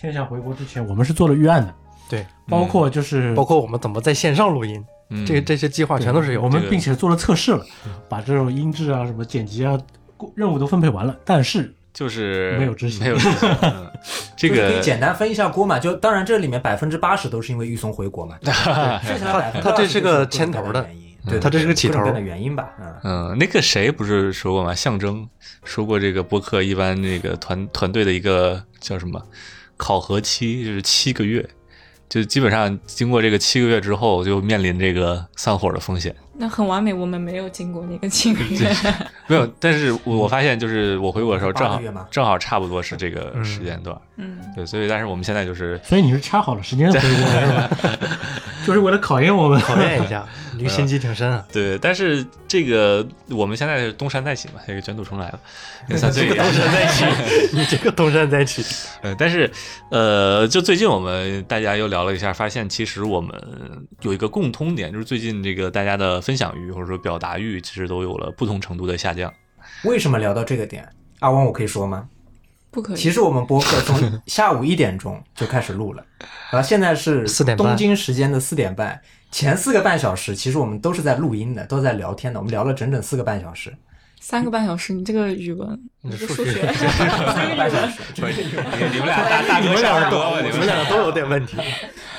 [0.01, 1.75] 天下回国之前，我们是做了预案的，
[2.09, 6.43] 对，包括就是包括我们怎么在线上录音，嗯这这些计划全都是有。
[6.43, 7.65] 我们并且做了测试了，
[8.09, 9.77] 把这种音质啊、什么剪辑啊
[10.37, 13.49] 任务都分配完了，但是就是没有执行没有执行。
[13.63, 13.91] 嗯
[14.37, 18.53] 这个可以简单分一下锅嘛，就当然这里面百分之八十都是因为玉松回国嘛， 对
[19.05, 22.95] 剩下的他这是个20%牵头的原因，对，他这是个起头的原因吧，嗯。
[23.03, 24.73] 嗯，那个谁不是说过吗？
[24.73, 25.29] 象征
[25.65, 29.21] 说过，这个播客一般那个团团队的一个叫什么
[29.79, 31.49] 考核期就是七个月，
[32.11, 36.15] 就基本上经过这个七个月之后，就面临这个散伙的风险。
[36.39, 38.75] 那很完美，我们没有经过那个七个月。
[39.27, 47.71] 没有，但是我我发现就是我回国的时候正好正好差不多是这个时间段，嗯，对，所以但是我们现在就是所以你是掐好了时间回国的是吧？
[48.67, 49.59] 就是为了考验我们。
[49.61, 51.45] 考验一下， 你这个心机挺深啊。
[51.53, 55.41] 对，但是这个我们现在是东山再起嘛，这个卷土重来了，
[55.89, 57.05] 也算这个东山再起，
[57.53, 58.63] 你这个东山再起，
[59.03, 59.51] 呃，但是，
[59.91, 63.35] 呃，就最近我们大家又聊了一下，发现其实我们
[64.03, 69.33] 有一个共通点，就是最近这个大家的分享欲或者说表达欲，其实都有了不同程度的下降。
[69.85, 70.87] 为什么聊到这个点？
[71.21, 72.07] 阿汪，我可以说吗？
[72.71, 72.97] 不可以。
[72.97, 73.97] 其实我们播客从
[74.29, 76.05] 下午一点钟就开始录了，
[76.51, 79.01] 然后现在是4点半东京时间的四点半。
[79.31, 82.39] 前四个半小时，其实我们都是在录音的，都在聊天的。
[82.39, 83.75] 我们聊了整整四个半小时，
[84.21, 88.03] 三个半小时，你这个语文，你这数学， 三个半小时。
[88.93, 90.43] 你们俩大大哥想的多吧？
[90.43, 91.57] 你们两个都有点问题。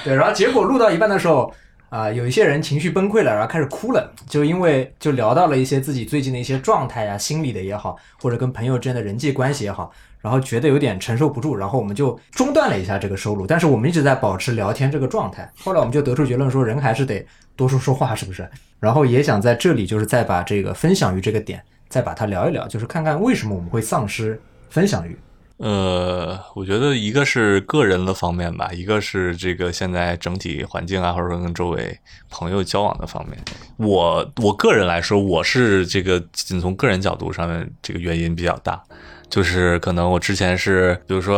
[0.04, 1.54] 对，然后结果录到一半的时候，
[1.90, 15.52] 啊、有一些人情绪崩溃了，然后开始哭了，就因为就聊到了一些自己最近的一些状态呀、心理的也好，或者跟朋友之间的人际关系也好，然后觉得有点承受不住，然后我们就中断了一下这个收录，但是我们一直在保持聊天这个状态。
[15.60, 17.26] 后来我们就得出结论说，人还是得
[17.56, 18.48] 多说说话，是不是？
[18.80, 25.18] 然后也想在这里就是再把这个分享欲这个点再把它聊一聊，就是看看为什么我们会丧失分享欲。
[25.60, 33.38] 呃，我觉得一个是个人的方面吧，一个是这个现在整体环境啊，或者说跟周围朋友交往的方面。
[33.76, 38.82] 我我个人来说，我是这个仅从个人角度上面，这个原因比较大。
[39.30, 41.38] 就是可能我之前是，比如说，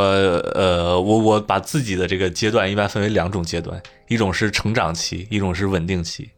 [0.53, 6.29] 呃，我我把自己的这个阶段一般分为两种阶段，一种是成长期，一种是稳定期。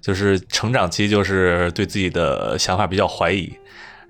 [0.00, 3.52] 就是成长期，就是对自己的想法比较怀疑，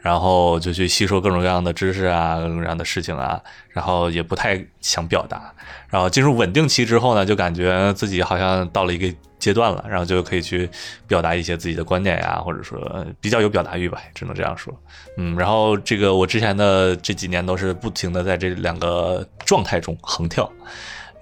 [0.00, 5.52] 然后就去吸收各种各样的知识啊，各种各样的事情啊，然后也不太想表达。
[5.88, 10.68] 然后进入稳定期之后呢，就感觉自己好像到了一个阶段了，然后就可以去
[11.06, 14.74] 表达一些自己的观点呀，或者说比较有表达欲吧，只能这样说。
[15.16, 20.50] 嗯，然后这个我之前的这几年都是不停的在这两个状态中横跳。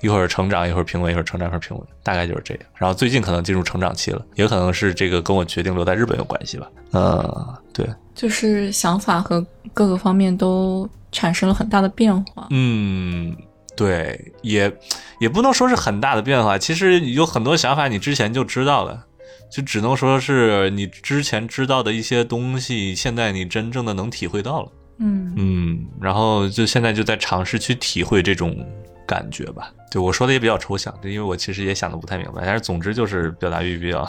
[0.01, 2.63] 一会儿成长，一会儿平稳，一会儿成长，一会儿平稳，大概就是这样。
[2.77, 6.71] 然后最近可能进入成长期了，也可能是这个跟我决定留在日本有关系吧。
[6.93, 12.47] 嗯，对，就是想法和各个方面都产生了很大的变化。
[12.51, 13.37] 嗯，
[13.77, 14.73] 对，也
[15.21, 16.57] 也不能说是很大的变化。
[16.57, 19.05] 其实有很多想法你之前就知道了，
[19.51, 24.73] 就只能说是你之前知道的一些东西，现在你真正的能体会到了。
[25.01, 28.67] 嗯嗯，然后就现在就在尝试去体会这种
[29.09, 29.73] 感觉吧。
[29.91, 32.43] 对我说的也比较抽象，因为我其实也想的不太明白。
[32.45, 34.07] 但是总之就是表达欲比较，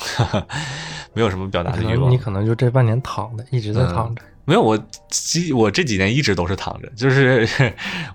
[1.15, 2.17] 没有什么表达的欲望能你。
[2.17, 4.21] 可能就这半年躺着，一直在躺着。
[4.43, 7.47] 没有，我几我这几年一直都是躺着，就是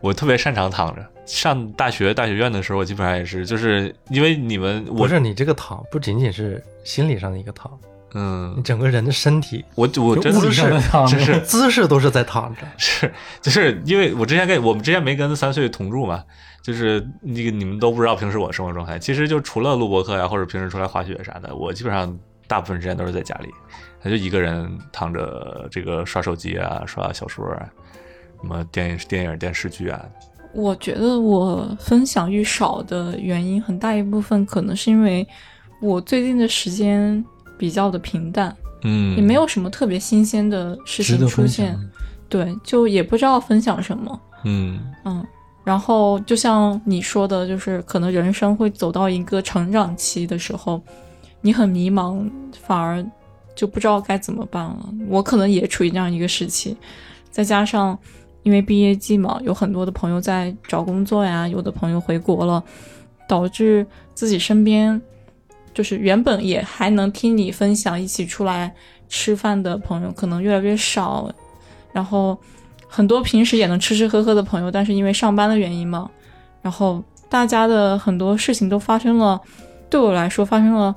[0.00, 1.02] 我特别擅长躺着。
[1.26, 7.72] 上大学大学院的时候，我基本上也是，就是因为你们我不是你这个躺，不仅仅是心理上的一个躺，
[8.14, 12.62] 你嗯，整个人的身体我我真的物理上的躺着就是姿势都是在躺着。
[12.78, 16.22] 是，就是因为我之前跟我们之前没跟三岁同住嘛，
[16.62, 23.48] 就是那个你们都不知道平时我生活状态，其实就除了录播课呀，或者平时出来滑雪啥的，我基本上大部分时间都是在家里，
[24.00, 27.66] 他就一个人躺着这个刷手机啊，刷小说啊，
[28.40, 30.00] 什么电影、电影、电视剧啊，
[30.52, 35.26] 我觉得我分享欲少的原因，很大一部分可能是因为
[35.80, 37.24] 我最近的时间
[37.56, 41.78] 比较的平淡，嗯，也没有什么特别新鲜的事情出现。。
[42.28, 44.20] 对，就也不知道分享什么。
[44.44, 45.24] 嗯嗯，
[45.62, 50.82] 然后就像你说的，就是可能人生会走到一个成长期的时候，
[51.42, 52.28] 你很迷茫，
[52.60, 53.04] 反而
[53.54, 54.88] 就不知道该怎么办了。
[55.08, 56.76] 我可能也处于这样一个时期，
[57.30, 57.96] 再加上
[58.42, 62.62] 因为毕业季嘛，有很多的朋友在找工作呀，有的朋友回国了，
[63.28, 65.00] 导致自己身边
[65.74, 68.72] 就是原本也还能听你分享一起出来
[69.08, 71.28] 吃饭的朋友，可能越来越少，
[71.92, 72.38] 然后
[72.88, 76.08] 很多平时也能吃吃喝喝的朋友，但是因为上班的原因嘛，
[76.62, 79.40] 然后大家的很多事情都发生了，
[79.90, 80.94] 对我来说发生了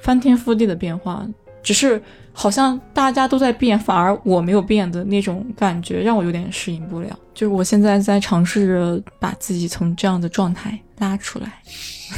[0.00, 1.24] 翻天覆地的变化，
[1.62, 7.18] 只是好像大家都在变，反而我没有变的那种感觉，让我有点适应不了。
[7.34, 11.62] 就是我现在在尝试着把自己从这样的状态拉出来，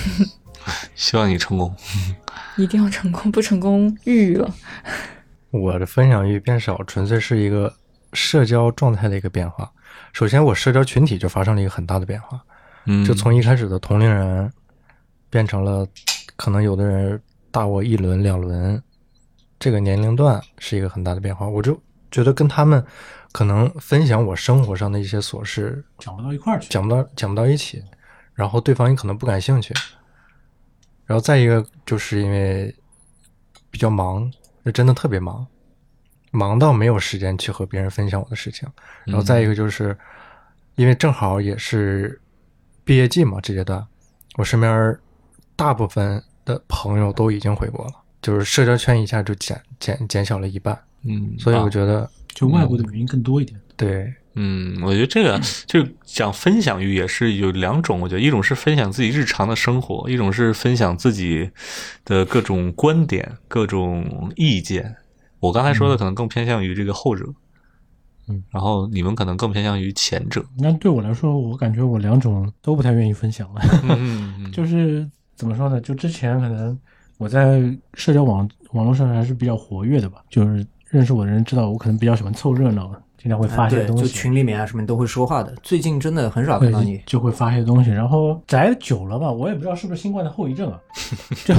[0.94, 1.75] 希望你成功。
[2.57, 4.53] 一定要成功，不成功抑郁了。
[5.51, 7.75] 我的分享欲变少，纯粹是一个
[8.12, 9.70] 社交状态的一个变化。
[10.12, 12.40] 首先，我社交群体就发生了一个很大的变化，
[12.87, 14.51] 嗯，就从一开始的同龄人，
[15.31, 15.87] 变成了
[16.37, 17.20] 可能有的人
[17.51, 18.83] 大我一轮两轮，
[19.59, 21.46] 这个年龄段是一个很大的变化。
[21.46, 21.79] 我就
[22.11, 22.85] 觉得跟他们
[23.33, 26.68] 可能分享我生活上的一些琐事，讲不到一块儿去。
[26.68, 27.83] 讲不到讲不到一起，
[28.35, 29.75] 然后对方也可能不感兴趣，
[31.12, 32.75] 然后再一个就是因为
[33.70, 34.33] 比较忙，
[34.64, 35.46] 就真的特别忙，
[36.31, 38.66] 忙到没有时间去和别人分享我的事情，
[39.05, 39.94] 然后再一个就是
[40.77, 42.18] 因为正好也是
[42.83, 43.87] 毕业季嘛，这阶段
[44.38, 44.98] 我身边
[45.55, 51.68] 大部分的朋友都已经回国了，就是社交圈一下就减减减小了一半，嗯，所以我。
[51.68, 53.61] 觉得就外国的原因更多一点。
[53.77, 61.51] 对嗯，我觉得这个就讲分享欲也是有两种，我觉得一种是分享自己日常的生活，一种是分享自己
[62.05, 64.97] 的各种观点、各种意见。
[65.40, 67.27] 我刚才说的可能更偏向于这个后者，
[68.29, 70.45] 嗯，然后你们可能更偏向于前者。
[70.59, 73.61] 那对我来说，我感觉我两种都不太愿意分享了。
[73.83, 75.81] 嗯嗯 就是怎么说呢？
[75.81, 76.79] 就之前可能
[77.18, 77.61] 我在
[77.95, 82.90] 社交网网络上还是比较活跃的吧，就是认识我的人知道我可能比较喜欢凑热闹，
[83.23, 84.03] 经常会发些东西。
[84.03, 85.55] 就群里面啊什么你都会说话的。
[85.63, 90.81] 最近真的很少看到会你，就会发一些东西，然后宅久了吧，我也不知道是不是新冠的后遗症啊，
[91.47, 91.55] 就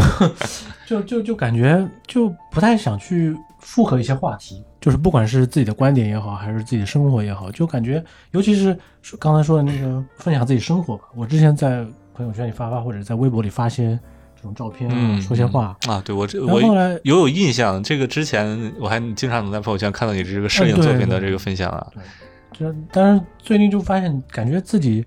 [0.86, 8.78] 就就就感觉就不太想去复合一些话题，就是不管是自己的观点也好，还是自己的生活也好，就感觉尤其是
[9.18, 13.98] 刚才说的那个分享自己生活吧，我之前在朋友圈里发发，或者在微博里发些
[14.44, 21.88] 这种照片啊，嗯，说些话，啊，对我这我后来有有印象，这个之前我还经常能在朋友圈看到你这个摄影作品的这个分享啊。
[21.94, 22.04] 对。
[22.52, 25.06] 就但是最近就发现，感觉自己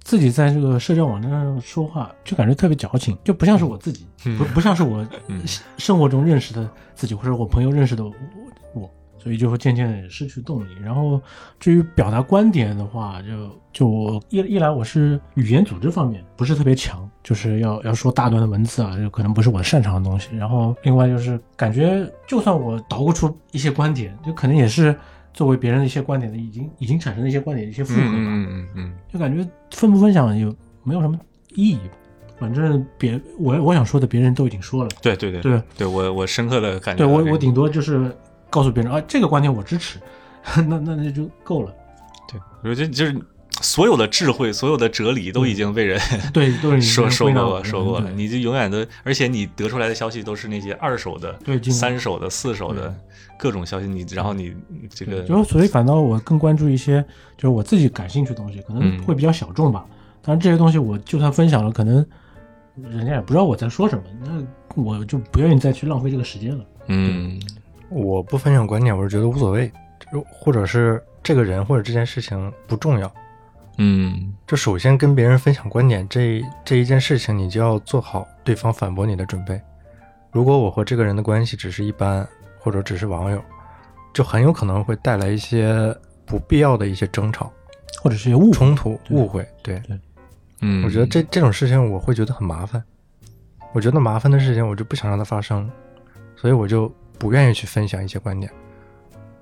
[0.00, 4.38] 自己在这个社交网站上说话，就感觉特别矫情，就不像是我自己，嗯。
[4.38, 5.42] 不不像是我嗯。
[5.76, 8.12] 生活中认识的自己，或者我朋友认识的我，
[8.74, 8.90] 我
[9.26, 10.68] 所以就会渐渐的失去动力。
[10.80, 11.20] 然后
[11.58, 20.28] 至于表达观点的话，就就我一一来我是语言组织方面不是特别强，就是要要说大段的文字啊，就可能不是我擅长的东西。
[20.36, 24.96] 然后另外就是感觉，就算我捣鼓出一些观点，就可能也是。
[25.34, 30.50] 作为别人的一些观点的，已经已经产生的一些观点的一些复合吧，嗯嗯嗯嗯就感觉分不分享有
[30.82, 31.20] 没有什么
[31.54, 31.78] 意义。
[32.38, 37.22] 反正别我我想说的别人都已经说了，对对对对对，我我深刻的感觉对我。
[37.30, 38.10] 我顶多就是
[38.56, 39.98] 告诉别人啊这个观点我支持，
[40.66, 41.70] 那那那就够了。
[42.26, 43.14] 对，我觉得就是
[43.60, 46.00] 所有的智慧、所有的哲理都已经被人
[46.32, 48.10] 对，都是你说说过了，说过了。
[48.10, 52.94] 你就永远都，而且你得出来的消息都是那些二手的、对三手的、四手的
[53.38, 53.86] 各种消息。
[53.86, 54.54] 你然后你
[54.88, 57.04] 这个就所以反倒我更关注一些
[57.36, 59.84] 就是我自己感兴趣的东西，可能嗯会比较小众吧。
[60.22, 62.04] 但是这些东西我就算分享了，可能
[62.90, 66.64] 人家也不知道我在说什么，那我就不愿意再去浪费这个时间了。
[66.88, 67.40] 嗯
[67.88, 69.70] 我不分享观点，我是觉得无所谓，
[70.12, 73.12] 就或者是这个人或者这件事情不重要。
[73.78, 79.60] 嗯就首先跟别人分享观点这这一件事情，你就要做好对方反驳你的准备。
[80.32, 82.26] 如果我和这个人的关系只是一般，
[82.58, 83.42] 或者只是网友，
[84.14, 87.52] 就很有可能会带来一些不必要的一些争吵、
[88.02, 89.46] 或者是一些误冲突、误会。
[89.62, 89.82] 对，
[90.62, 92.82] 嗯，我觉得这这种事情我会觉得很麻烦。
[93.72, 95.70] 我觉得麻烦的事情，我就不想让它发生，
[96.34, 98.50] 所以我就不愿意去分享一些观点。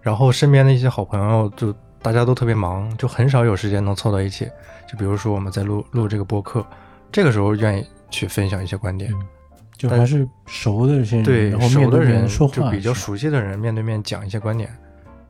[0.01, 4.49] 然后身边的一些好朋友，就大家都特别忙，就很少有时间能凑到一起。
[4.87, 6.65] 就比如说我们在录录这个播客，
[7.11, 9.13] 这个时候愿意去分享一些观点。
[9.77, 14.73] 就还是熟的这些人，对，然后面对熟的人说话，就比较熟悉的人面对面讲一些观点，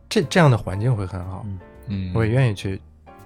[0.06, 1.46] 这这样的环境会很好。
[1.88, 2.80] 嗯，我也愿意去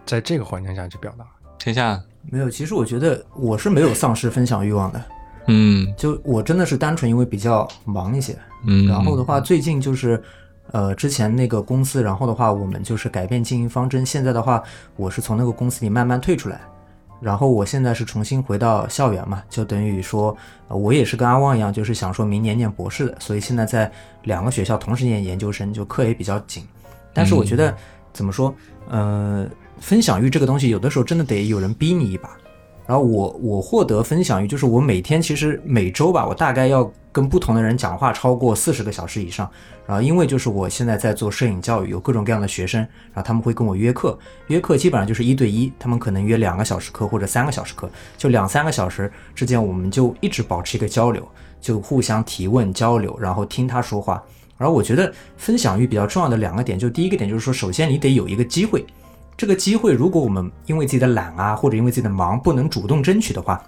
[0.07, 1.25] 在这个环境下去表达。
[1.59, 2.01] 天下，
[2.31, 5.05] 没有，其实我觉得我是没有丧失分享欲望的，
[5.49, 10.23] 嗯就我真的是单纯因为比较忙一些，嗯，然后的话，最近就是，
[10.73, 14.05] 呃，之前那个公司，然后的话，我们就是改变经营方针。
[14.05, 14.63] 现在的话，
[14.97, 16.61] 我是从那个公司里慢慢退出来，
[17.21, 20.37] 然后我现在是重新回到校园嘛，就等于说，
[20.69, 23.91] 呃我也是跟阿旺一样，就是想说明年念博士的，所以现在在
[24.25, 26.63] 两个学校同时念研究生，就课也比较紧。
[27.15, 27.75] 但是我觉得、
[28.13, 28.55] 怎么说，
[28.89, 29.49] 呃，
[29.81, 32.31] 分享欲这个东西，有的时候真的得有人逼你一把。
[32.89, 39.47] 然后我我获得分享欲，就是我每天其实每周吧，我大概要跟不同的人讲话超过四十个小时以上。
[39.87, 42.81] 然后因为就是我现在在做摄影教育，有各种各样的学生，
[43.13, 51.23] 然后他们会跟我约课，约课基本上就是一对一，他们可能约两个小时课或者三个小时课，就两三个小时之间，我们就一直保持一个交流，
[51.61, 54.25] 就互相提问交流，然后听他说话。
[54.57, 58.85] 然后我觉得分享欲比较重要的两个点，就第一个点就是说，首先你得有一个机会，
[59.39, 63.63] 这个机会如果我们因为自己的懒啊，或者因为自己的忙不能主动争取的话，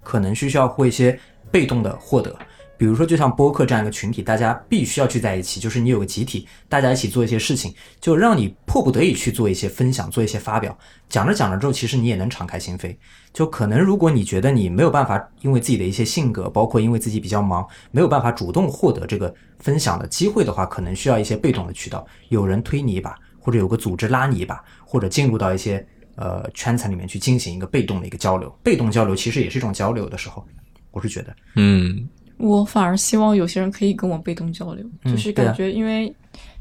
[0.00, 1.18] 可能需要会一些
[1.50, 2.32] 被动的获得。
[2.78, 10.76] 比如说，就像播客这样一个群体，大家必须要聚在一起，就是你有个集体，大家一起做一些事情，就让你迫不得已去做一些分享，做一些发表。
[11.08, 12.96] 讲着讲着之后，其实你也能敞开心扉。
[13.32, 24.60] 就可能如果你觉得你没有办法，因为自己的一些性格，包括因为自己比较忙，没有办法主动获得这个分享的机会的话，可能需要一些被动的渠道，有人推你一把，或者有个组织拉你一把，
[24.92, 25.82] 或者进入到一些
[26.16, 28.54] 呃圈层里面去进行一个被动的一个交流。
[28.62, 30.44] 被动交流其实也是一种交流的时候，
[30.90, 36.14] 我是觉得，嗯我反而希望有些人可以跟我被动交流，嗯就是感觉因为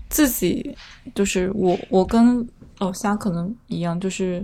[0.07, 0.73] 自己
[1.13, 2.47] 就是我，我跟
[2.79, 4.41] 老虾可能一样，就是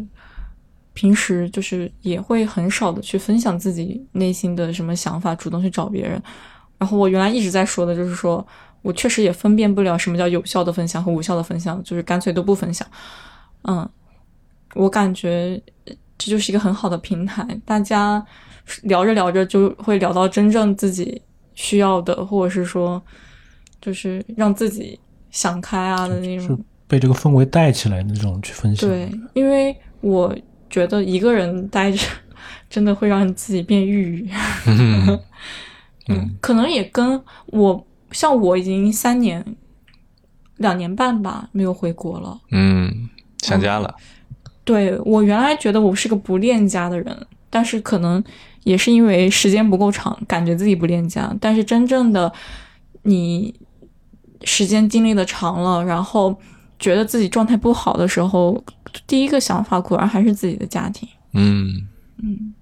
[0.94, 6.22] 平时就是也会很少的去分享自己内心的什么想法，主动去找别人。
[6.78, 8.46] 然后我原来一直在说的就是说
[8.82, 12.86] 我确实也分辨不了什么叫有效的分享和无效的分享，就是干脆都不分享。
[13.68, 13.88] 嗯，
[14.76, 15.62] 我感觉
[16.18, 18.26] 这就是一个很好的平台，大家
[18.84, 21.22] 聊着聊着就会聊到真正自己
[21.54, 23.02] 需要的，或者是说，
[23.80, 25.00] 就是让自己
[25.30, 26.60] 想开啊的那种。
[26.88, 28.90] 被这个氛围带起来的那种去分享。
[28.90, 30.34] 对，因为我
[30.70, 32.00] 觉得一个人待着，
[32.70, 34.30] 真的会让自己变抑郁。
[34.66, 35.20] 嗯
[36.08, 39.46] 嗯，可能也跟我像我已经三年、
[40.56, 42.40] 两年半吧没有回国了。
[42.52, 43.10] 嗯，
[43.40, 43.96] 想家了，
[44.64, 48.24] 对我原来觉得我是个不恋家的人，但是可能
[48.64, 51.34] 也是因为时间不够长，感觉自己不恋家。
[51.40, 52.32] 但是真正的
[53.04, 53.54] 你
[54.44, 56.38] 时间经历的长了，然后
[56.80, 58.64] 觉得自己状态不好的时候，
[59.06, 61.08] 第一个想法果然还是自己的家庭。
[61.34, 61.88] 嗯。
[62.20, 62.54] 嗯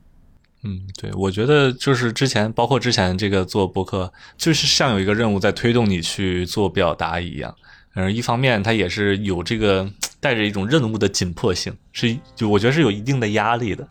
[0.68, 7.56] 嗯，对，我觉得就是之前，包括之前这个做播客，就是像有一个任务在推动你去做表达一样。
[7.96, 9.89] 嗯，一方面它也是有这个
[10.20, 13.88] 带着一种任务的紧迫性，是就我觉得是有一定的压力的。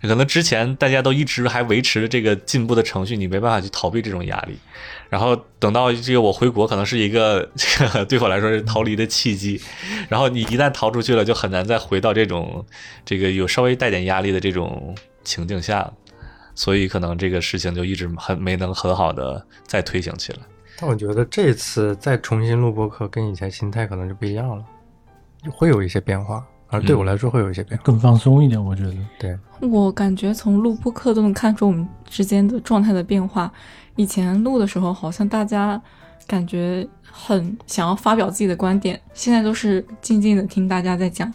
[0.00, 4.56] 可能之前大家都一直还维持着这个进步的程序，你没办法去逃避这种压力。
[5.08, 9.60] 然后等到这个我回国，可能是一个这个对我来说是逃离的契机。
[10.08, 12.64] 然后你一旦逃出去了，就很难再回到这种
[13.04, 14.94] 这个有稍微带点压力的这种
[15.24, 15.90] 情境下。
[16.54, 20.38] 所以可能这个事情就一直很没能很好的再推行起来。
[20.80, 24.64] 但我觉得这次再重新录播客，跟以前心态可能就不一样了，
[25.50, 27.82] 会有一些变化，而对我来说会有一些变化。
[27.84, 28.94] 更放松一点，我觉得。
[29.18, 33.52] 对，我感觉从录播课都能看出我们之间的状态的变化。
[33.96, 35.82] 以前录的时候，好像大家
[36.28, 41.34] 感觉很想要发表自己的观点，现在都是静静的听大家在讲。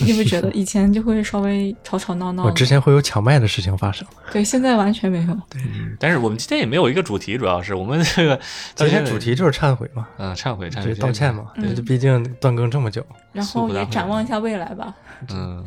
[0.00, 2.44] 你有没有觉得 以前就会稍微吵吵闹闹？
[2.44, 4.06] 我之前会有抢麦的事情发生。
[4.32, 5.34] 对，现在完全没有。
[5.48, 5.60] 对
[5.98, 8.38] 但是我们今天也没有一个主题，主要是我们这个
[8.74, 13.04] 今天主题就是忏悔嘛，嗯忏悔忏悔道歉嘛，嗯这毕竟断更这么久。
[13.32, 14.94] 然后也展望一下未来吧。
[15.30, 15.64] 嗯，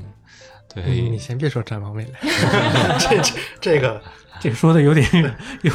[0.76, 2.20] 你对你，先别说展望未来，
[3.00, 4.02] 这这这个
[4.39, 5.08] 这说的有点
[5.62, 5.72] 有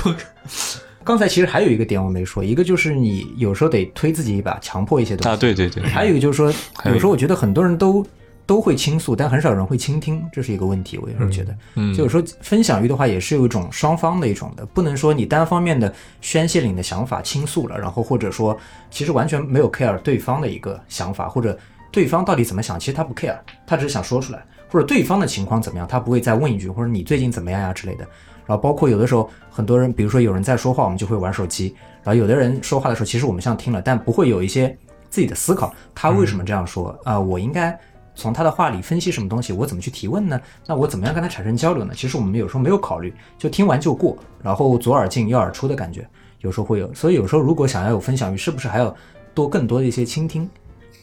[1.04, 5.28] 刚才其实还有一个点我没说，一个就是你有时候得推自己一把，强迫一些东西。
[5.30, 6.52] 啊对对对，还有一个就是说，
[6.84, 8.06] 有时候我觉得很多人都
[8.46, 10.98] 都会倾诉，但很少人会倾听，这是一个问题。
[10.98, 18.56] 我有时候觉得，嗯就有时候分享欲的话，也是有一种双方的一种的，不能说你单方面的宣泄了你的想法倾诉了，然后或者说
[18.90, 21.58] 其实完全没有 care 对方的一个想法，或者
[21.90, 23.36] 对方到底怎么想，其实他不 care，
[23.66, 28.06] 他只是想说出来，或者对方的情况怎么样，他不会再问一句，或者你最近怎么样呀之类的。
[28.50, 31.72] 然后包括有的时候，很多人，比如说有人在说话，我们就会玩手机。
[32.02, 34.76] 然后有的人说话的时候，其实我们像听了，但不会有一些
[35.08, 36.98] 自己的思考，他为什么这样说？
[37.04, 37.78] 啊、我应该
[38.16, 39.52] 从他的话里分析什么东西？
[39.52, 40.40] 我怎么去提问呢？
[40.66, 41.92] 那我怎么样跟他产生交流呢？
[41.94, 46.04] 其实我们有时候没有考虑，就听完就过，然后左耳进右耳出的感觉，
[46.40, 46.92] 有时候会有。
[46.92, 48.92] 所以有时候如果想要有分享欲，是不是还要
[49.32, 50.50] 多更多的一些倾听？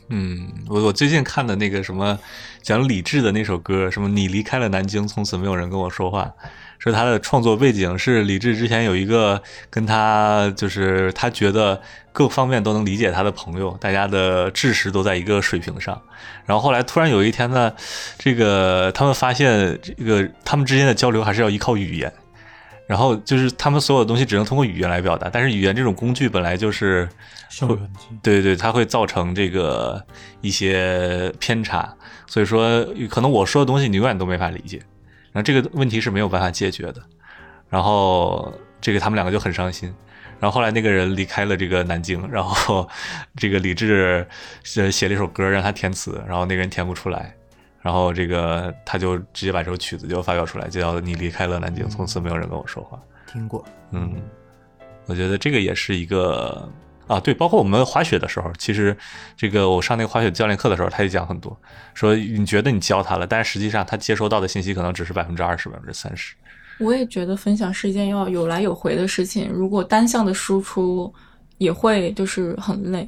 [0.09, 2.17] 嗯，我我最近看的那个什么
[2.61, 6.31] 讲李志的那首歌，什么你离开了南京，从此没有人跟我说话，
[6.79, 11.81] 说他的创作背景是李志之前有一个跟他就是他觉得
[12.13, 16.01] 各方面都能理解他的朋友，大家的知识都在一个水平上，
[16.45, 17.73] 然后后来突然有一天呢，
[18.17, 22.13] 这个他们发现这个他们之间的交流还是要依靠语言。
[22.87, 27.07] 然后就是他们所有的东西只能通过语言来表达，但是语言这种工具本来就是。
[28.21, 30.05] 对对，它会造成这个
[30.41, 31.91] 一些偏差，
[32.27, 34.77] 所以说可能我说的东西你永远都没法理解，
[35.31, 37.01] 然后这个问题是没有办法解决的，
[37.67, 39.91] 然后这个他们两个就很伤心，
[40.39, 42.87] 然后后来那个人离开了这个南京，然后
[43.37, 44.27] 这个李志
[44.63, 47.33] 写写了一首歌让他填词，然后那个人填不出来。
[47.87, 53.01] 然后这个他就直接把这首曲子就发表出来，就叫《你离开了南京，从此没有人跟我说话》。
[53.31, 54.13] 听过，嗯，
[55.05, 56.69] 我觉得这个也是一个
[57.07, 58.97] 啊，对，包括我们滑雪的时候，其实
[59.37, 61.57] 这个我上那个滑雪教练课的时候，他也讲很多，
[61.93, 66.35] 说你觉得你教他了，但是实际上他接收到的信息可能只是百分之二十、百分之三十。
[66.79, 71.13] 我也觉得分享是一件要有来有回的事情，如果单向的输出
[71.57, 73.07] 也会就是很累。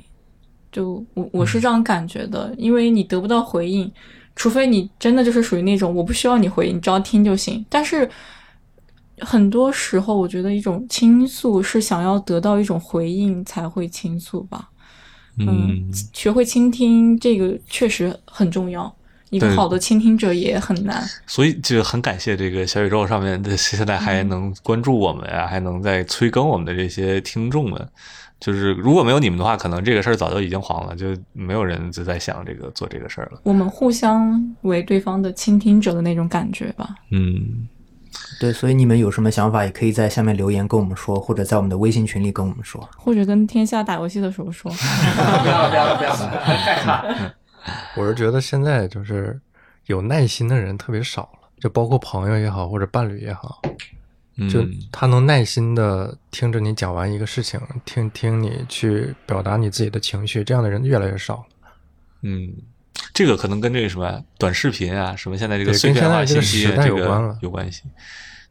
[0.72, 3.92] 就我我是这样感觉的，因为你得不到回应。
[4.40, 7.64] 除非你真的就是属于那种我不需要你回应，只要听就行。
[7.68, 8.10] 但是
[9.20, 14.70] 很多时候，我觉得一种倾诉是想要得到一种回应才会倾诉吧。
[15.40, 18.96] 嗯，学会倾听这个确实很重要。
[19.30, 21.06] 一个好的倾听者也很难。
[21.28, 27.90] 所以就很感谢这个小宇宙上面的现在还能关注我们啊，还能在催更我们的这些听众们。
[28.40, 33.42] 就是如果没有你们的话，可能这个事儿早就已经黄了，就没有人就在想这个做这个事儿了。
[33.44, 36.96] 我们互相为对方的倾听者的那种感觉吧。
[37.12, 37.68] 嗯，
[38.40, 44.72] 对，所以你们有什么想法，也可以在下面留言跟我们说，或者在我们的微信群里跟我们说，或者跟天下打游戏的时候说。
[44.72, 47.04] 不要了，不要了，不要了，害怕。
[48.02, 49.38] 我是觉得现在就是
[49.88, 53.62] 有耐心的人特别少了，就包括朋友也好，或者伴侣也好。
[54.48, 61.44] 就他能耐心的听着你讲完一个事情，听听你去表达你自己的情绪，这样的人越来越少了。
[62.22, 62.54] 嗯，
[63.14, 67.84] 这个可能跟这个什么短视频啊，什么现在这个碎片化信息这个有关系。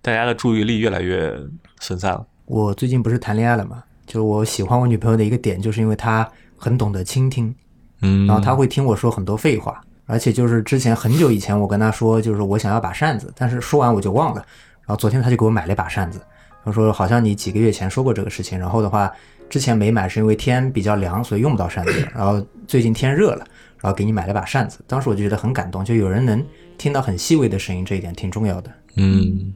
[0.03, 1.35] 大家的注意力越来越
[1.81, 2.27] 分散了。
[2.45, 3.83] 我最近不是谈恋爱了嘛？
[4.07, 6.27] 就我喜欢我女朋友的一个点，就是因为她
[6.57, 7.55] 很懂得倾听。
[8.01, 14.45] 嗯，然后她会听我说很多废话，而且就是之前很久以前我跟她说，就是我想要把扇子，但是说完我就忘了。
[14.89, 16.19] 然后昨天他就给我买了一把扇子，
[16.65, 19.13] 他说好像你几个月前说过这个事情，然后的话
[19.51, 22.09] 之前没买是因为天比较凉，所以用不到扇子。
[22.15, 23.47] 然后最近天热了，
[23.83, 24.79] 然后给你买了把扇子。
[24.87, 26.43] 当时我就觉得很感动，就有人能
[26.79, 28.73] 听到很细微的声音，这一点挺重要的。
[28.97, 29.53] 嗯，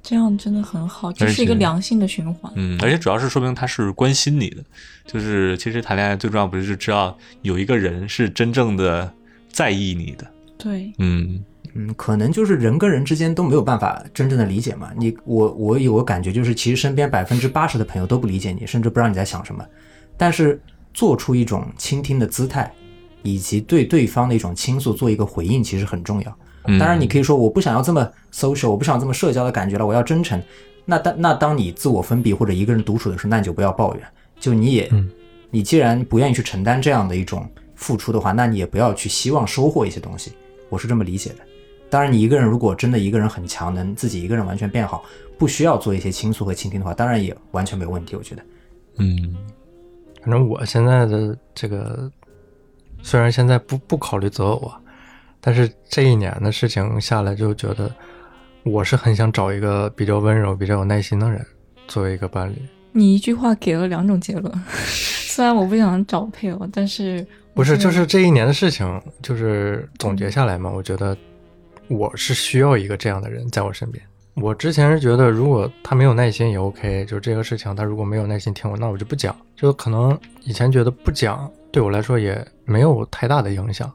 [0.00, 2.52] 这样真的很好，这是一个良性的循环。
[2.54, 4.62] 嗯，而且主要是说明他是关心你的，
[5.06, 9.12] 就是其实谈恋爱最重要不是知道有一个人是真正的
[9.50, 10.24] 在意你的。
[10.56, 11.44] 对，嗯。
[11.74, 14.90] 嗯，可能就是人跟人之间都没有办法真正的理解嘛。
[14.96, 19.64] 你我我有个感觉，就是其实身边百分之八十的朋友都不理解你，甚至不知道你在想什么。
[20.16, 20.60] 但是
[20.92, 22.70] 做出一种倾听的姿态，
[23.22, 26.38] 以及对对方的一种倾诉做一个回应，其实很重要。
[26.78, 30.40] 当然，你可以说我不想要这么 social，我不想这么社交的感觉了，我要真诚。
[30.84, 34.04] 那当那当你自我封闭或者一个人独处的时候，那你就不要抱怨。
[34.38, 34.92] 就你也，
[35.50, 40.32] 你既然不愿意去承担这样的一种付出的话，那你也不要去希望收获一些东西。
[40.68, 41.36] 我是这么理解的。
[41.92, 45.04] 当然，你一个人如果真的一个人很强，能自己一个人完全变好，
[45.36, 48.16] 不需要做一些倾诉和倾听的话，当然也完全没有问题。
[48.16, 48.42] 我觉得，
[48.96, 49.36] 嗯，
[50.22, 52.10] 反正我现在的这个，
[53.02, 54.80] 虽然现在不不考虑择偶啊，
[55.38, 57.94] 但是这一年的事情下来，就觉得
[58.62, 61.44] 我是很想找一个比较温柔、比较有耐心的人
[61.88, 62.56] 作为一个伴侣。
[62.92, 71.14] 你一句话给了两种结论， 虽然我不想找配偶，但是不是就是这一年的事情，就是总结下来嘛，我觉得。
[71.88, 74.02] 我是需要一个这样的人在我身边。
[74.34, 79.36] 我之前是觉得，如果他没有耐心也 OK，就这个事情他如果没有耐心听我，那我就不讲。
[79.54, 83.92] 就可能以前觉得不讲对我来说也没有太大的影响。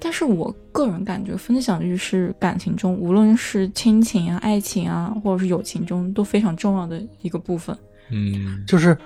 [0.00, 7.76] 但是我个人感觉，分享欲是感情中，无论是亲情啊、爱情啊，或者是友情中都非常重要的一个部分。
[8.10, 8.96] 嗯，就是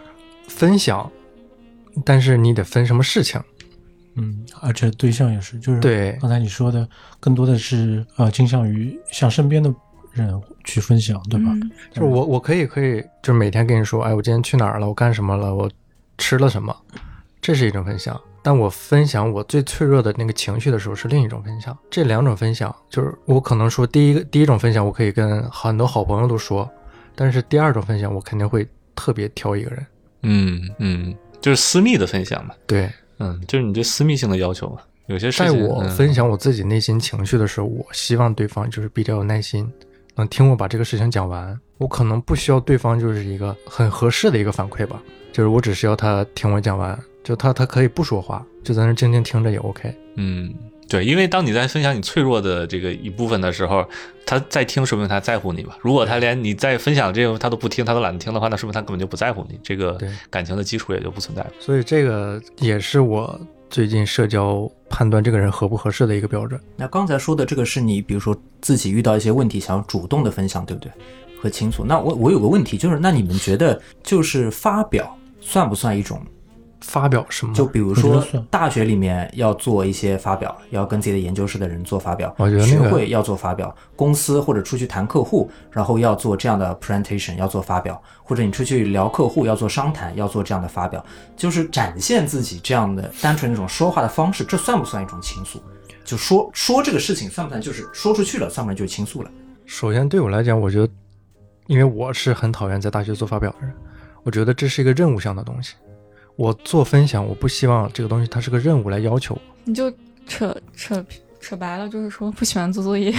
[0.46, 1.10] 分享，
[2.04, 3.40] 但是你得分什么事情。
[4.18, 6.86] 嗯，而且对象也是，就是对刚才你说的，
[7.20, 9.72] 更多的是呃倾向于向身边的
[10.12, 11.50] 人去分享，对吧？
[11.92, 15.70] 就是我我可以可以，就是每天跟你说，哎，我今天去哪儿了，我干什么了，我
[16.18, 16.76] 吃了什么，
[17.40, 18.20] 这是一种分享。
[18.42, 21.76] 但我分享我最脆弱的那个情绪的时候，是另一种分享。
[21.90, 26.68] 这两种分享，就是我可能说第一个第一种分享，我可以跟很多好朋友都说，
[27.14, 29.86] 但是第二种分享，我肯定会特别挑一个人。
[30.22, 32.54] 嗯嗯，就是私密的分享嘛。
[32.66, 32.90] 对。
[33.18, 34.78] 嗯，就是你对私密性的要求嘛。
[35.06, 39.70] 有些事情在，我嗯分享我自己内心情绪的时候，我希望对方就是比较有耐心，
[40.16, 41.58] 能听我把这个事情讲完。
[41.78, 45.00] 我可能不需要对方就是一个很合适的一个反馈吧，
[45.32, 49.94] 就是我只需要他听我讲完，就他他可以不说话，就在那静静听着也 OK。
[50.16, 50.52] 嗯，
[50.88, 53.86] 对，因为当你在分享你脆弱的这个一部分的时候，
[54.24, 55.76] 他在听，说明他在乎你吧。
[55.82, 61.50] 如果他连你在分享这个他都不听，他都懒得听的话，那说明他根本就不在乎你，这个对感情的基础也就不存在了。
[61.60, 66.58] 所以这个也是我最近社交判断这个人合不合适的一个标准。
[66.74, 70.90] 那刚才说的这个是你，比如说自己遇到一些问题，想要主动的分享，对不对？
[71.40, 71.84] 和倾诉。
[71.84, 76.20] 那我我有个问题，就是那你们觉得，就是发表算不算一种？
[76.80, 77.52] 发表什么？
[77.54, 91.04] 就比如说大学里面要做一些发表，要跟自己的研究室的人做发表，我觉得那个学会要做发表，公司或者出去谈客户，然后要做这样的 presentation，要做发表，或者你出去聊客户要做商谈，要做这样的发表，
[91.36, 95.60] 就是展现自己这样的单纯那种说话的方式，这算不算一种倾诉？
[96.04, 99.30] 就说说这个事情算不算就是说出去了，算不算就是倾诉了？
[99.66, 100.88] 首先对我来讲，我觉得，
[101.66, 103.74] 因为我是很讨厌在大学做发表的人，
[104.22, 105.74] 我觉得这是一个任务项的东西。
[106.38, 109.40] 我做分享，我不希望这个东西它是个任务来要求我。
[109.66, 109.92] 你就
[110.24, 111.04] 扯扯
[111.40, 113.12] 扯白了，就是说不喜欢做作业，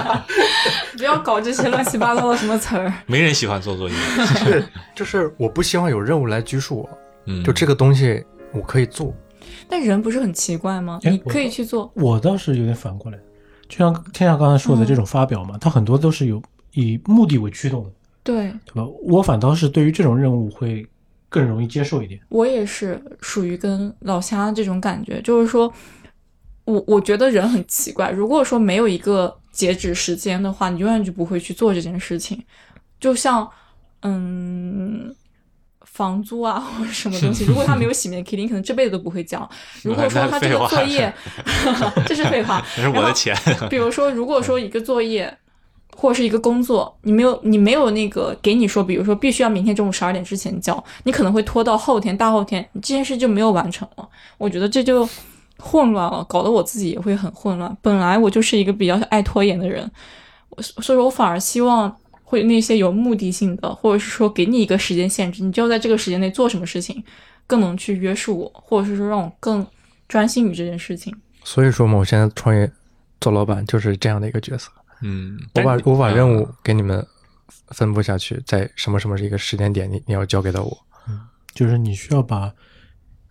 [0.96, 2.90] 不要搞这些乱七八糟的什么词儿。
[3.04, 3.94] 没人喜欢做作业，
[4.96, 6.88] 就是我不希望有任务来拘束我，
[7.26, 9.14] 嗯，就这个东西我可以做。
[9.68, 10.98] 但人不是很奇怪吗？
[11.02, 13.18] 你可以去做，我倒是有点反过来，
[13.68, 17.90] 就像天下刚才说的这种发表嘛，它很多都是有以目的为驱动的，
[18.22, 18.86] 对对吧？
[19.02, 20.86] 我反倒是对于这种任务会
[21.34, 22.20] 更容易接受一点。
[22.28, 25.72] 我也是属于跟老乡这种感觉，就是说，
[26.64, 28.08] 我我觉得人很奇怪。
[28.12, 32.40] 如果说没有一个截止时间的话，你永远就不会去做这件事情。
[33.00, 33.50] 就像，
[34.02, 35.12] 嗯，
[35.80, 39.50] 房租啊 或者什么东西，如果他没有洗面 k 你可能这辈子都不会交。
[39.82, 41.12] 如果说他这个作业，
[42.06, 43.36] 这是废话，这是我的钱，
[43.68, 45.36] 比如说，如果说一个作业
[45.96, 54.08] 或者是一个工作，你没有你没有那个给你说，比如说必须要明天中午十二点之前交，你可能会拖到后天、大后天，你这件事就没有完成了。
[54.36, 55.08] 我觉得这就
[55.58, 57.74] 混乱了，搞得我自己也会很混乱。
[57.80, 59.90] 本来我就是一个比较爱拖延的人，
[60.50, 67.02] 我所以说我反而希望会那些有目的性的，或者是说给你一个时间限制，你就要在这个时间内做什么事情，
[67.46, 69.64] 更能去约束我，或者是说让我更
[70.08, 71.14] 专心于这件事情。
[71.44, 72.70] 所以说嘛，我现在创业
[73.20, 74.70] 做老板就是这样的一个角色。
[75.04, 77.06] 嗯，我把我把任务嗯给你们
[77.68, 80.78] 分布下去，在什么什么一个时间点，你你要交给到我。
[81.06, 81.20] 嗯
[81.54, 82.52] 就是你需要把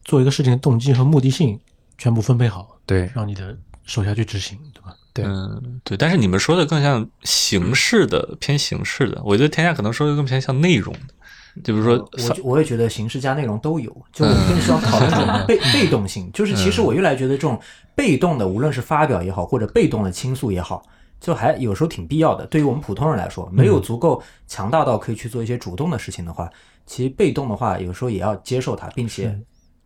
[0.05, 1.59] 做一个事情的动机和目的性
[1.97, 4.95] 全部分配好，对让你的手下去执行，对吧？
[5.13, 9.21] 对嗯，对，但是你们说的更像形式的，偏形式的。
[9.26, 16.32] 我觉得天下可能说的更偏向内容的，就比如说我我也觉得形式加内容都有，就我们更需要考虑这种被被动性。
[16.34, 17.59] 就是其实我越来越觉得这种
[17.93, 20.82] 被动的，无论是发表也好，或者被动的倾诉也好，
[21.24, 22.45] 就还有时候挺必要的。
[22.47, 26.49] 对于我们普通人来说，没有足够强大到可以去做一些主动的事情的话，
[26.86, 29.34] 其实被动的话，有时候也要接受它，并且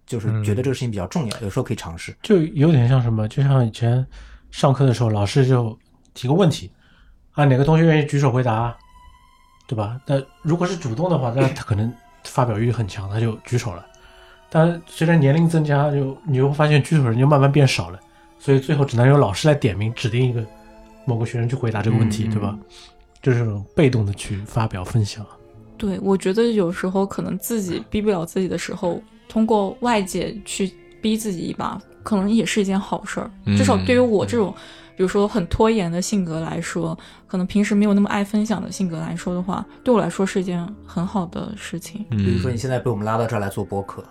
[0.07, 2.17] 就是觉得这个事情比较重要，有时候可以尝试。
[2.23, 4.03] 就有点像什么，就像以前
[4.49, 5.77] 上课的时候，老师就
[6.15, 6.71] 提个问题，
[7.33, 8.75] 啊，哪个同学愿意举手回答，
[9.67, 10.01] 对吧？
[10.07, 13.85] 那如果是主动的话，那他可能发表欲很强，他就举手了。
[14.49, 17.99] 但随着年龄增加，就你会发现举手人就慢慢变少了，
[18.39, 20.43] 所以最后只能由老师来点名指定一个
[21.07, 22.59] 某个学生去回答这个问题，嗯对吧？
[23.21, 23.45] 就是
[23.75, 25.25] 被动的去发表分享。
[25.77, 33.31] 对，我觉得有时候可能自己逼不了自己的时候，通过外界去逼自己一把，可能也是一件好事儿。
[33.57, 34.53] 至少对于我这种，
[34.95, 36.97] 比如说很拖延的性格来说，
[37.27, 42.03] 可能平时没有那么爱分享的性格来说的话，对我来说是一件很好的事情。
[42.09, 44.03] 比如说嗯你现在被我们拉到这儿来做播客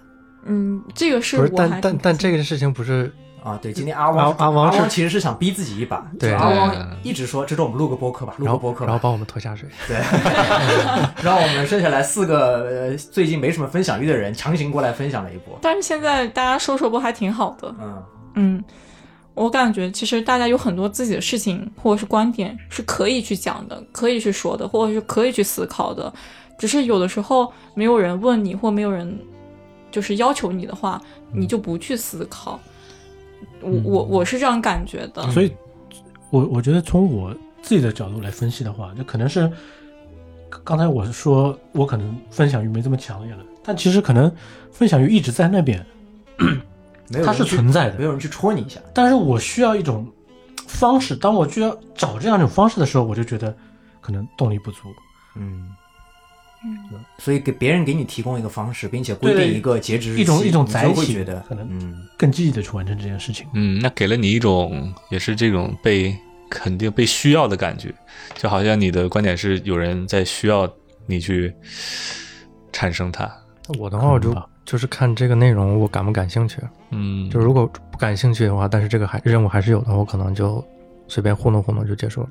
[0.45, 3.13] 嗯，这个是不是，我还但但但这个事情不是
[3.47, 9.69] 啊，对，今天阿汪阿阿汪是汪其实是想逼自己一把，对阿对汪一直说，这周我们录个播客吧，录然后个播客吧，然后把我们拖下水。
[9.87, 9.97] 对，
[11.23, 15.57] 让我们剩下来四个呃最近没什么分享欲的人强行过来分享了一波。
[15.63, 17.73] 但是现在大家说说不还挺好的？
[17.81, 18.03] 嗯，
[18.35, 18.65] 嗯，
[19.35, 26.13] 我感觉其实大家有很多自己的事情或者是观点是可以去讲的，可以去说的，或者是可以去思考的。
[26.59, 29.17] 只是有的时候没有人问你，或没有人
[29.93, 31.01] 就是要求你的话，
[31.33, 32.59] 你就不去思考。
[33.61, 35.29] 我我我是这样感觉的。
[35.31, 35.53] 所以，
[36.31, 39.51] 我我觉得从我自己的角度来分析的话，就可能是
[40.65, 44.31] 刚才我是说我可能分享欲没这么强烈了，但其实可能
[44.71, 45.85] 分享欲一直在那边，
[47.25, 48.81] 它是存在的没有人去戳你一下。
[48.95, 50.07] 但是我需要一种
[50.67, 53.55] 方式，当我需要找这样一种方式的时候，我就觉得
[54.01, 54.79] 可能动力不足。
[55.37, 55.69] 嗯，
[57.19, 63.47] 所以给别人给你提供一个方式，并且规定一个截止日期，一种一种载体可能嗯，更积极的去完成这件事情。
[63.55, 66.17] 嗯，那给了你一种也是这种被
[66.51, 67.93] 肯定被需要的感觉，
[68.35, 70.71] 就好像你的观点是有人在需要
[71.07, 71.53] 你去
[72.73, 73.31] 产生它。
[73.79, 76.59] 我的话，我就就是看这个内容我感不感兴趣。
[76.91, 80.65] 嗯，就如果不感兴趣的话，但是这个还任务还是有的，我可能就
[81.09, 82.29] 随便糊弄糊弄就结束了。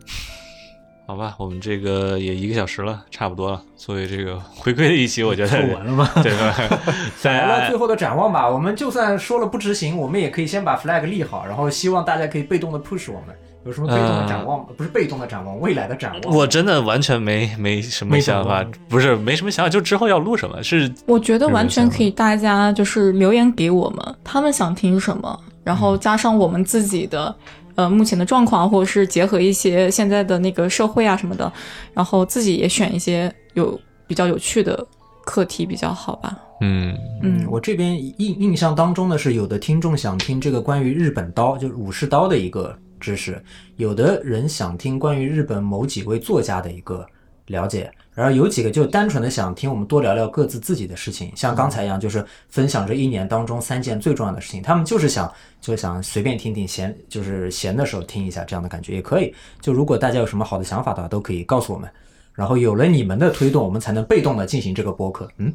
[1.07, 3.61] 好吧，我们这个也一个小时了，差不多了。
[3.75, 6.09] 所以这个回归的一期，我觉得说完了吗？
[6.23, 6.79] 对吧？
[7.21, 8.49] 在来了最后的展望吧。
[8.49, 13.35] 我们就算说了不执行，我们也可以先把 flag 立好，然后希望大家可以被动的 push 我们。
[13.65, 14.65] 有什么被动的展望？
[14.77, 16.35] 不是被动的展望，未来的展望。
[16.35, 27.35] 我真的完全没没什么想法，不是没什么想法，就之后要录什么是我觉得完全可以，大家就是留言给我们，他们想听什么，然后加上我们自己的。
[27.75, 31.51] 呃，目前的状况，或者是结合一些现在的那个社会啊什么的，
[31.93, 34.85] 然后自己也选一些有比较有趣的
[35.25, 36.37] 课题比较好吧。
[36.61, 43.33] 嗯嗯，我这边印印象当中呢，是有的听众想听这个关于日本刀，就是武士刀的一个知识；
[43.75, 47.05] 有的人想听关于日本某几位作家的一个
[47.47, 54.63] 了解，然后有几个就单纯的想听我们多聊聊各自自己的事情，像刚才一样，就是分享这一年当中三件最重要的事情。
[54.63, 59.35] 他们就是想就想随便听听，闲就是闲的时候听一下这样的感觉也可以。
[59.59, 61.89] 就如果大家有什么好的想法的话，都可以告诉我们。
[62.33, 65.27] 然后有了你们的推动，我们才能被动的进行这个播客。
[65.37, 65.53] 嗯，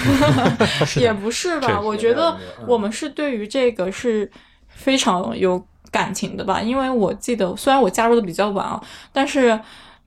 [0.96, 1.78] 也不是吧？
[1.78, 2.30] 我觉得
[2.60, 4.30] 嗯我们是对于这个是
[4.68, 8.82] 非常有感情的吧，因为我记得虽然我加入的比较晚啊，
[9.12, 9.60] 但是。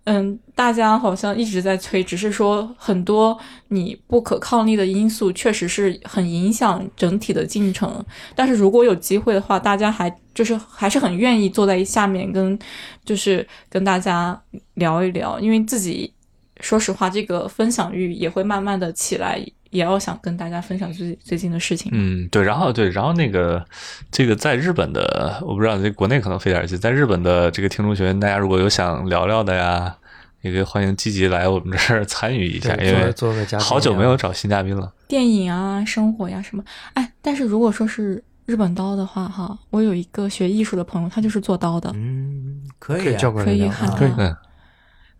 [0.08, 3.38] 嗯，大家好像一直在催，只是说很多
[3.68, 8.02] 你不可抗力的因素确实是很影响整体的进程。
[8.34, 12.58] 但是如果有机会的话，大家还就是还是很愿意坐在下面跟
[13.04, 14.42] 就是跟大家
[14.76, 16.14] 聊一聊，因为自己
[16.62, 21.92] 说实话，这个分享欲也会慢慢的起来，也要想跟大家分享最最近的事情。
[21.94, 23.64] 嗯，对，然后对，然后那个
[24.12, 29.96] 这个在日本的，我不知道这国内可能费点劲，在日本的这个听众群，大家如果有想聊聊的呀，
[30.42, 34.94] 也可以欢迎积极来我们这儿 参与一下，因为做做个嘉宾好久没有找新嘉宾了。
[35.08, 36.64] 电影啊，生活呀什么，
[36.94, 44.38] 哎，但是如果说是日本刀的话，哈，我有一个学艺术的朋友，他就是做刀的，嗯，可以、啊，可以叫过来可以聊啊喊他，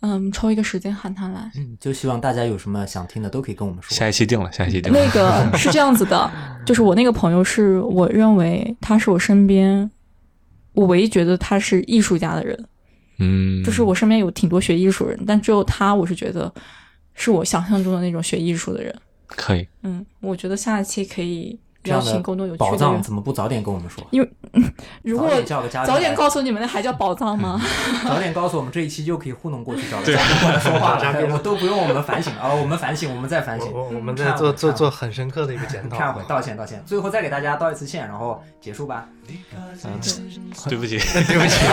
[0.02, 1.52] 嗯，嗯，抽一个时间喊他来。
[1.56, 3.96] 嗯，就希望大家有什么想听的都可以跟我们说。
[3.96, 5.00] 下一期定了，下一期定了。
[5.00, 6.32] 那个是这样子的，
[6.66, 9.90] 就是我那个朋友是我认为他是我身边
[10.74, 12.66] 我唯一觉得他是艺术家的人，
[13.20, 16.54] 嗯，就是我身边有挺多学艺术人，但只有他，我是觉得
[17.16, 18.94] 是我想象中的那种学艺术的人。
[19.26, 22.76] 可以，嗯，我觉得下一期可以这样的宝。
[22.78, 24.06] 藏怎么不早点跟我们说？
[24.12, 24.30] 因为
[25.02, 27.60] 如果早点告诉你们，那还叫宝藏吗？
[28.08, 33.72] 早点告诉我们，这一期就可以糊弄过去找个嘉宾过来说话了， 我都不用我们反省啊，我们反省，我们再反省。
[33.74, 35.98] 我们忏悔在做做做很深刻的一个检讨。
[35.98, 36.84] 忏悔，道歉，道歉。
[36.86, 39.06] 最后再给大家道一次歉，然后结束吧。
[39.28, 40.00] 嗯，
[40.70, 41.60] 对不起，对不起，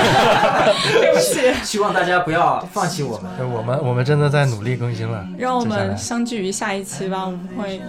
[1.01, 3.53] 对不起，希望大家不要放弃我们。
[3.53, 5.25] 我们我们真的在努力更新了。
[5.39, 7.27] 让我们相聚于下一期吧。
[7.27, 7.81] 我们会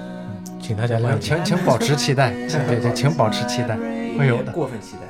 [0.61, 1.35] 请大家谅解。
[1.43, 3.77] 请请保持期待，请对对，请保持期待，
[4.17, 5.07] 会有的，过分期待。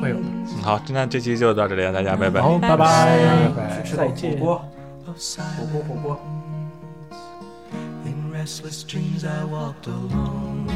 [0.00, 0.22] 会有的。
[0.22, 2.42] 嗯好，那这期就到这里了，大家拜拜。
[2.42, 3.48] 好，拜拜拜。
[3.56, 4.64] 拜吃到火锅，
[5.06, 5.12] 火
[5.72, 6.20] 锅，火锅。
[8.04, 10.66] In restless dreams, I walked alone.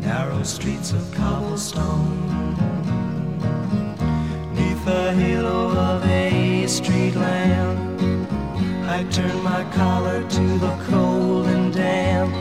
[0.00, 2.54] Narrow streets of cobblestone.
[4.54, 8.00] Neath the halo of a street lamp,
[8.86, 12.34] I turned my collar to the cold and damp.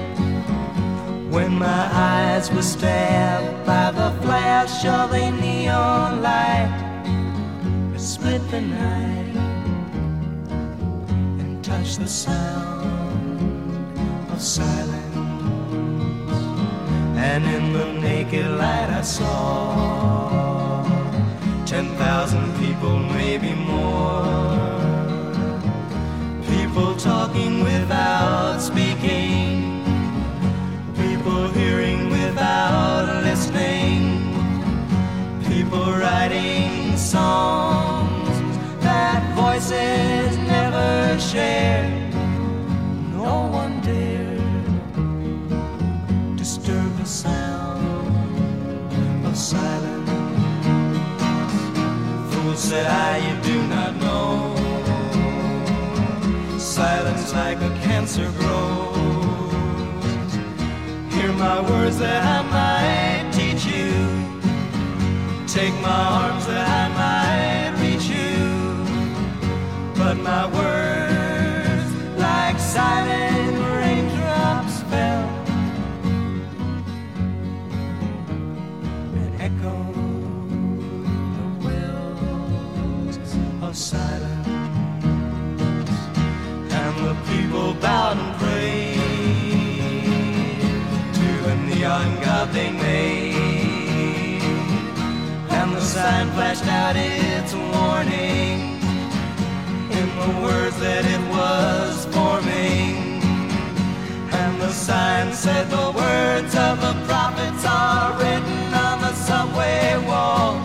[1.31, 6.69] When my eyes were stabbed by the flash of a neon light,
[7.95, 9.35] it split the night
[11.39, 13.97] and touch the sound
[14.29, 15.15] of silence.
[17.17, 20.83] And in the naked light, I saw
[21.65, 24.42] 10,000 people, maybe more.
[26.73, 29.83] People talking without speaking,
[30.95, 34.33] people hearing without listening,
[35.45, 38.27] people writing songs
[38.81, 41.87] that voices never share.
[43.11, 44.41] No one dared
[46.35, 47.85] disturb the sound
[49.27, 50.09] of silence.
[52.33, 53.42] Fool said I,
[57.33, 58.93] like a cancer grows.
[61.13, 63.91] Hear my words that I might teach you.
[65.47, 68.37] Take my arms that I might reach you.
[69.95, 70.72] But my words
[96.03, 98.59] sign flashed out its warning
[99.99, 103.23] in the words that it was forming.
[104.39, 110.62] And the sign said the words of the prophets are written on the subway wall.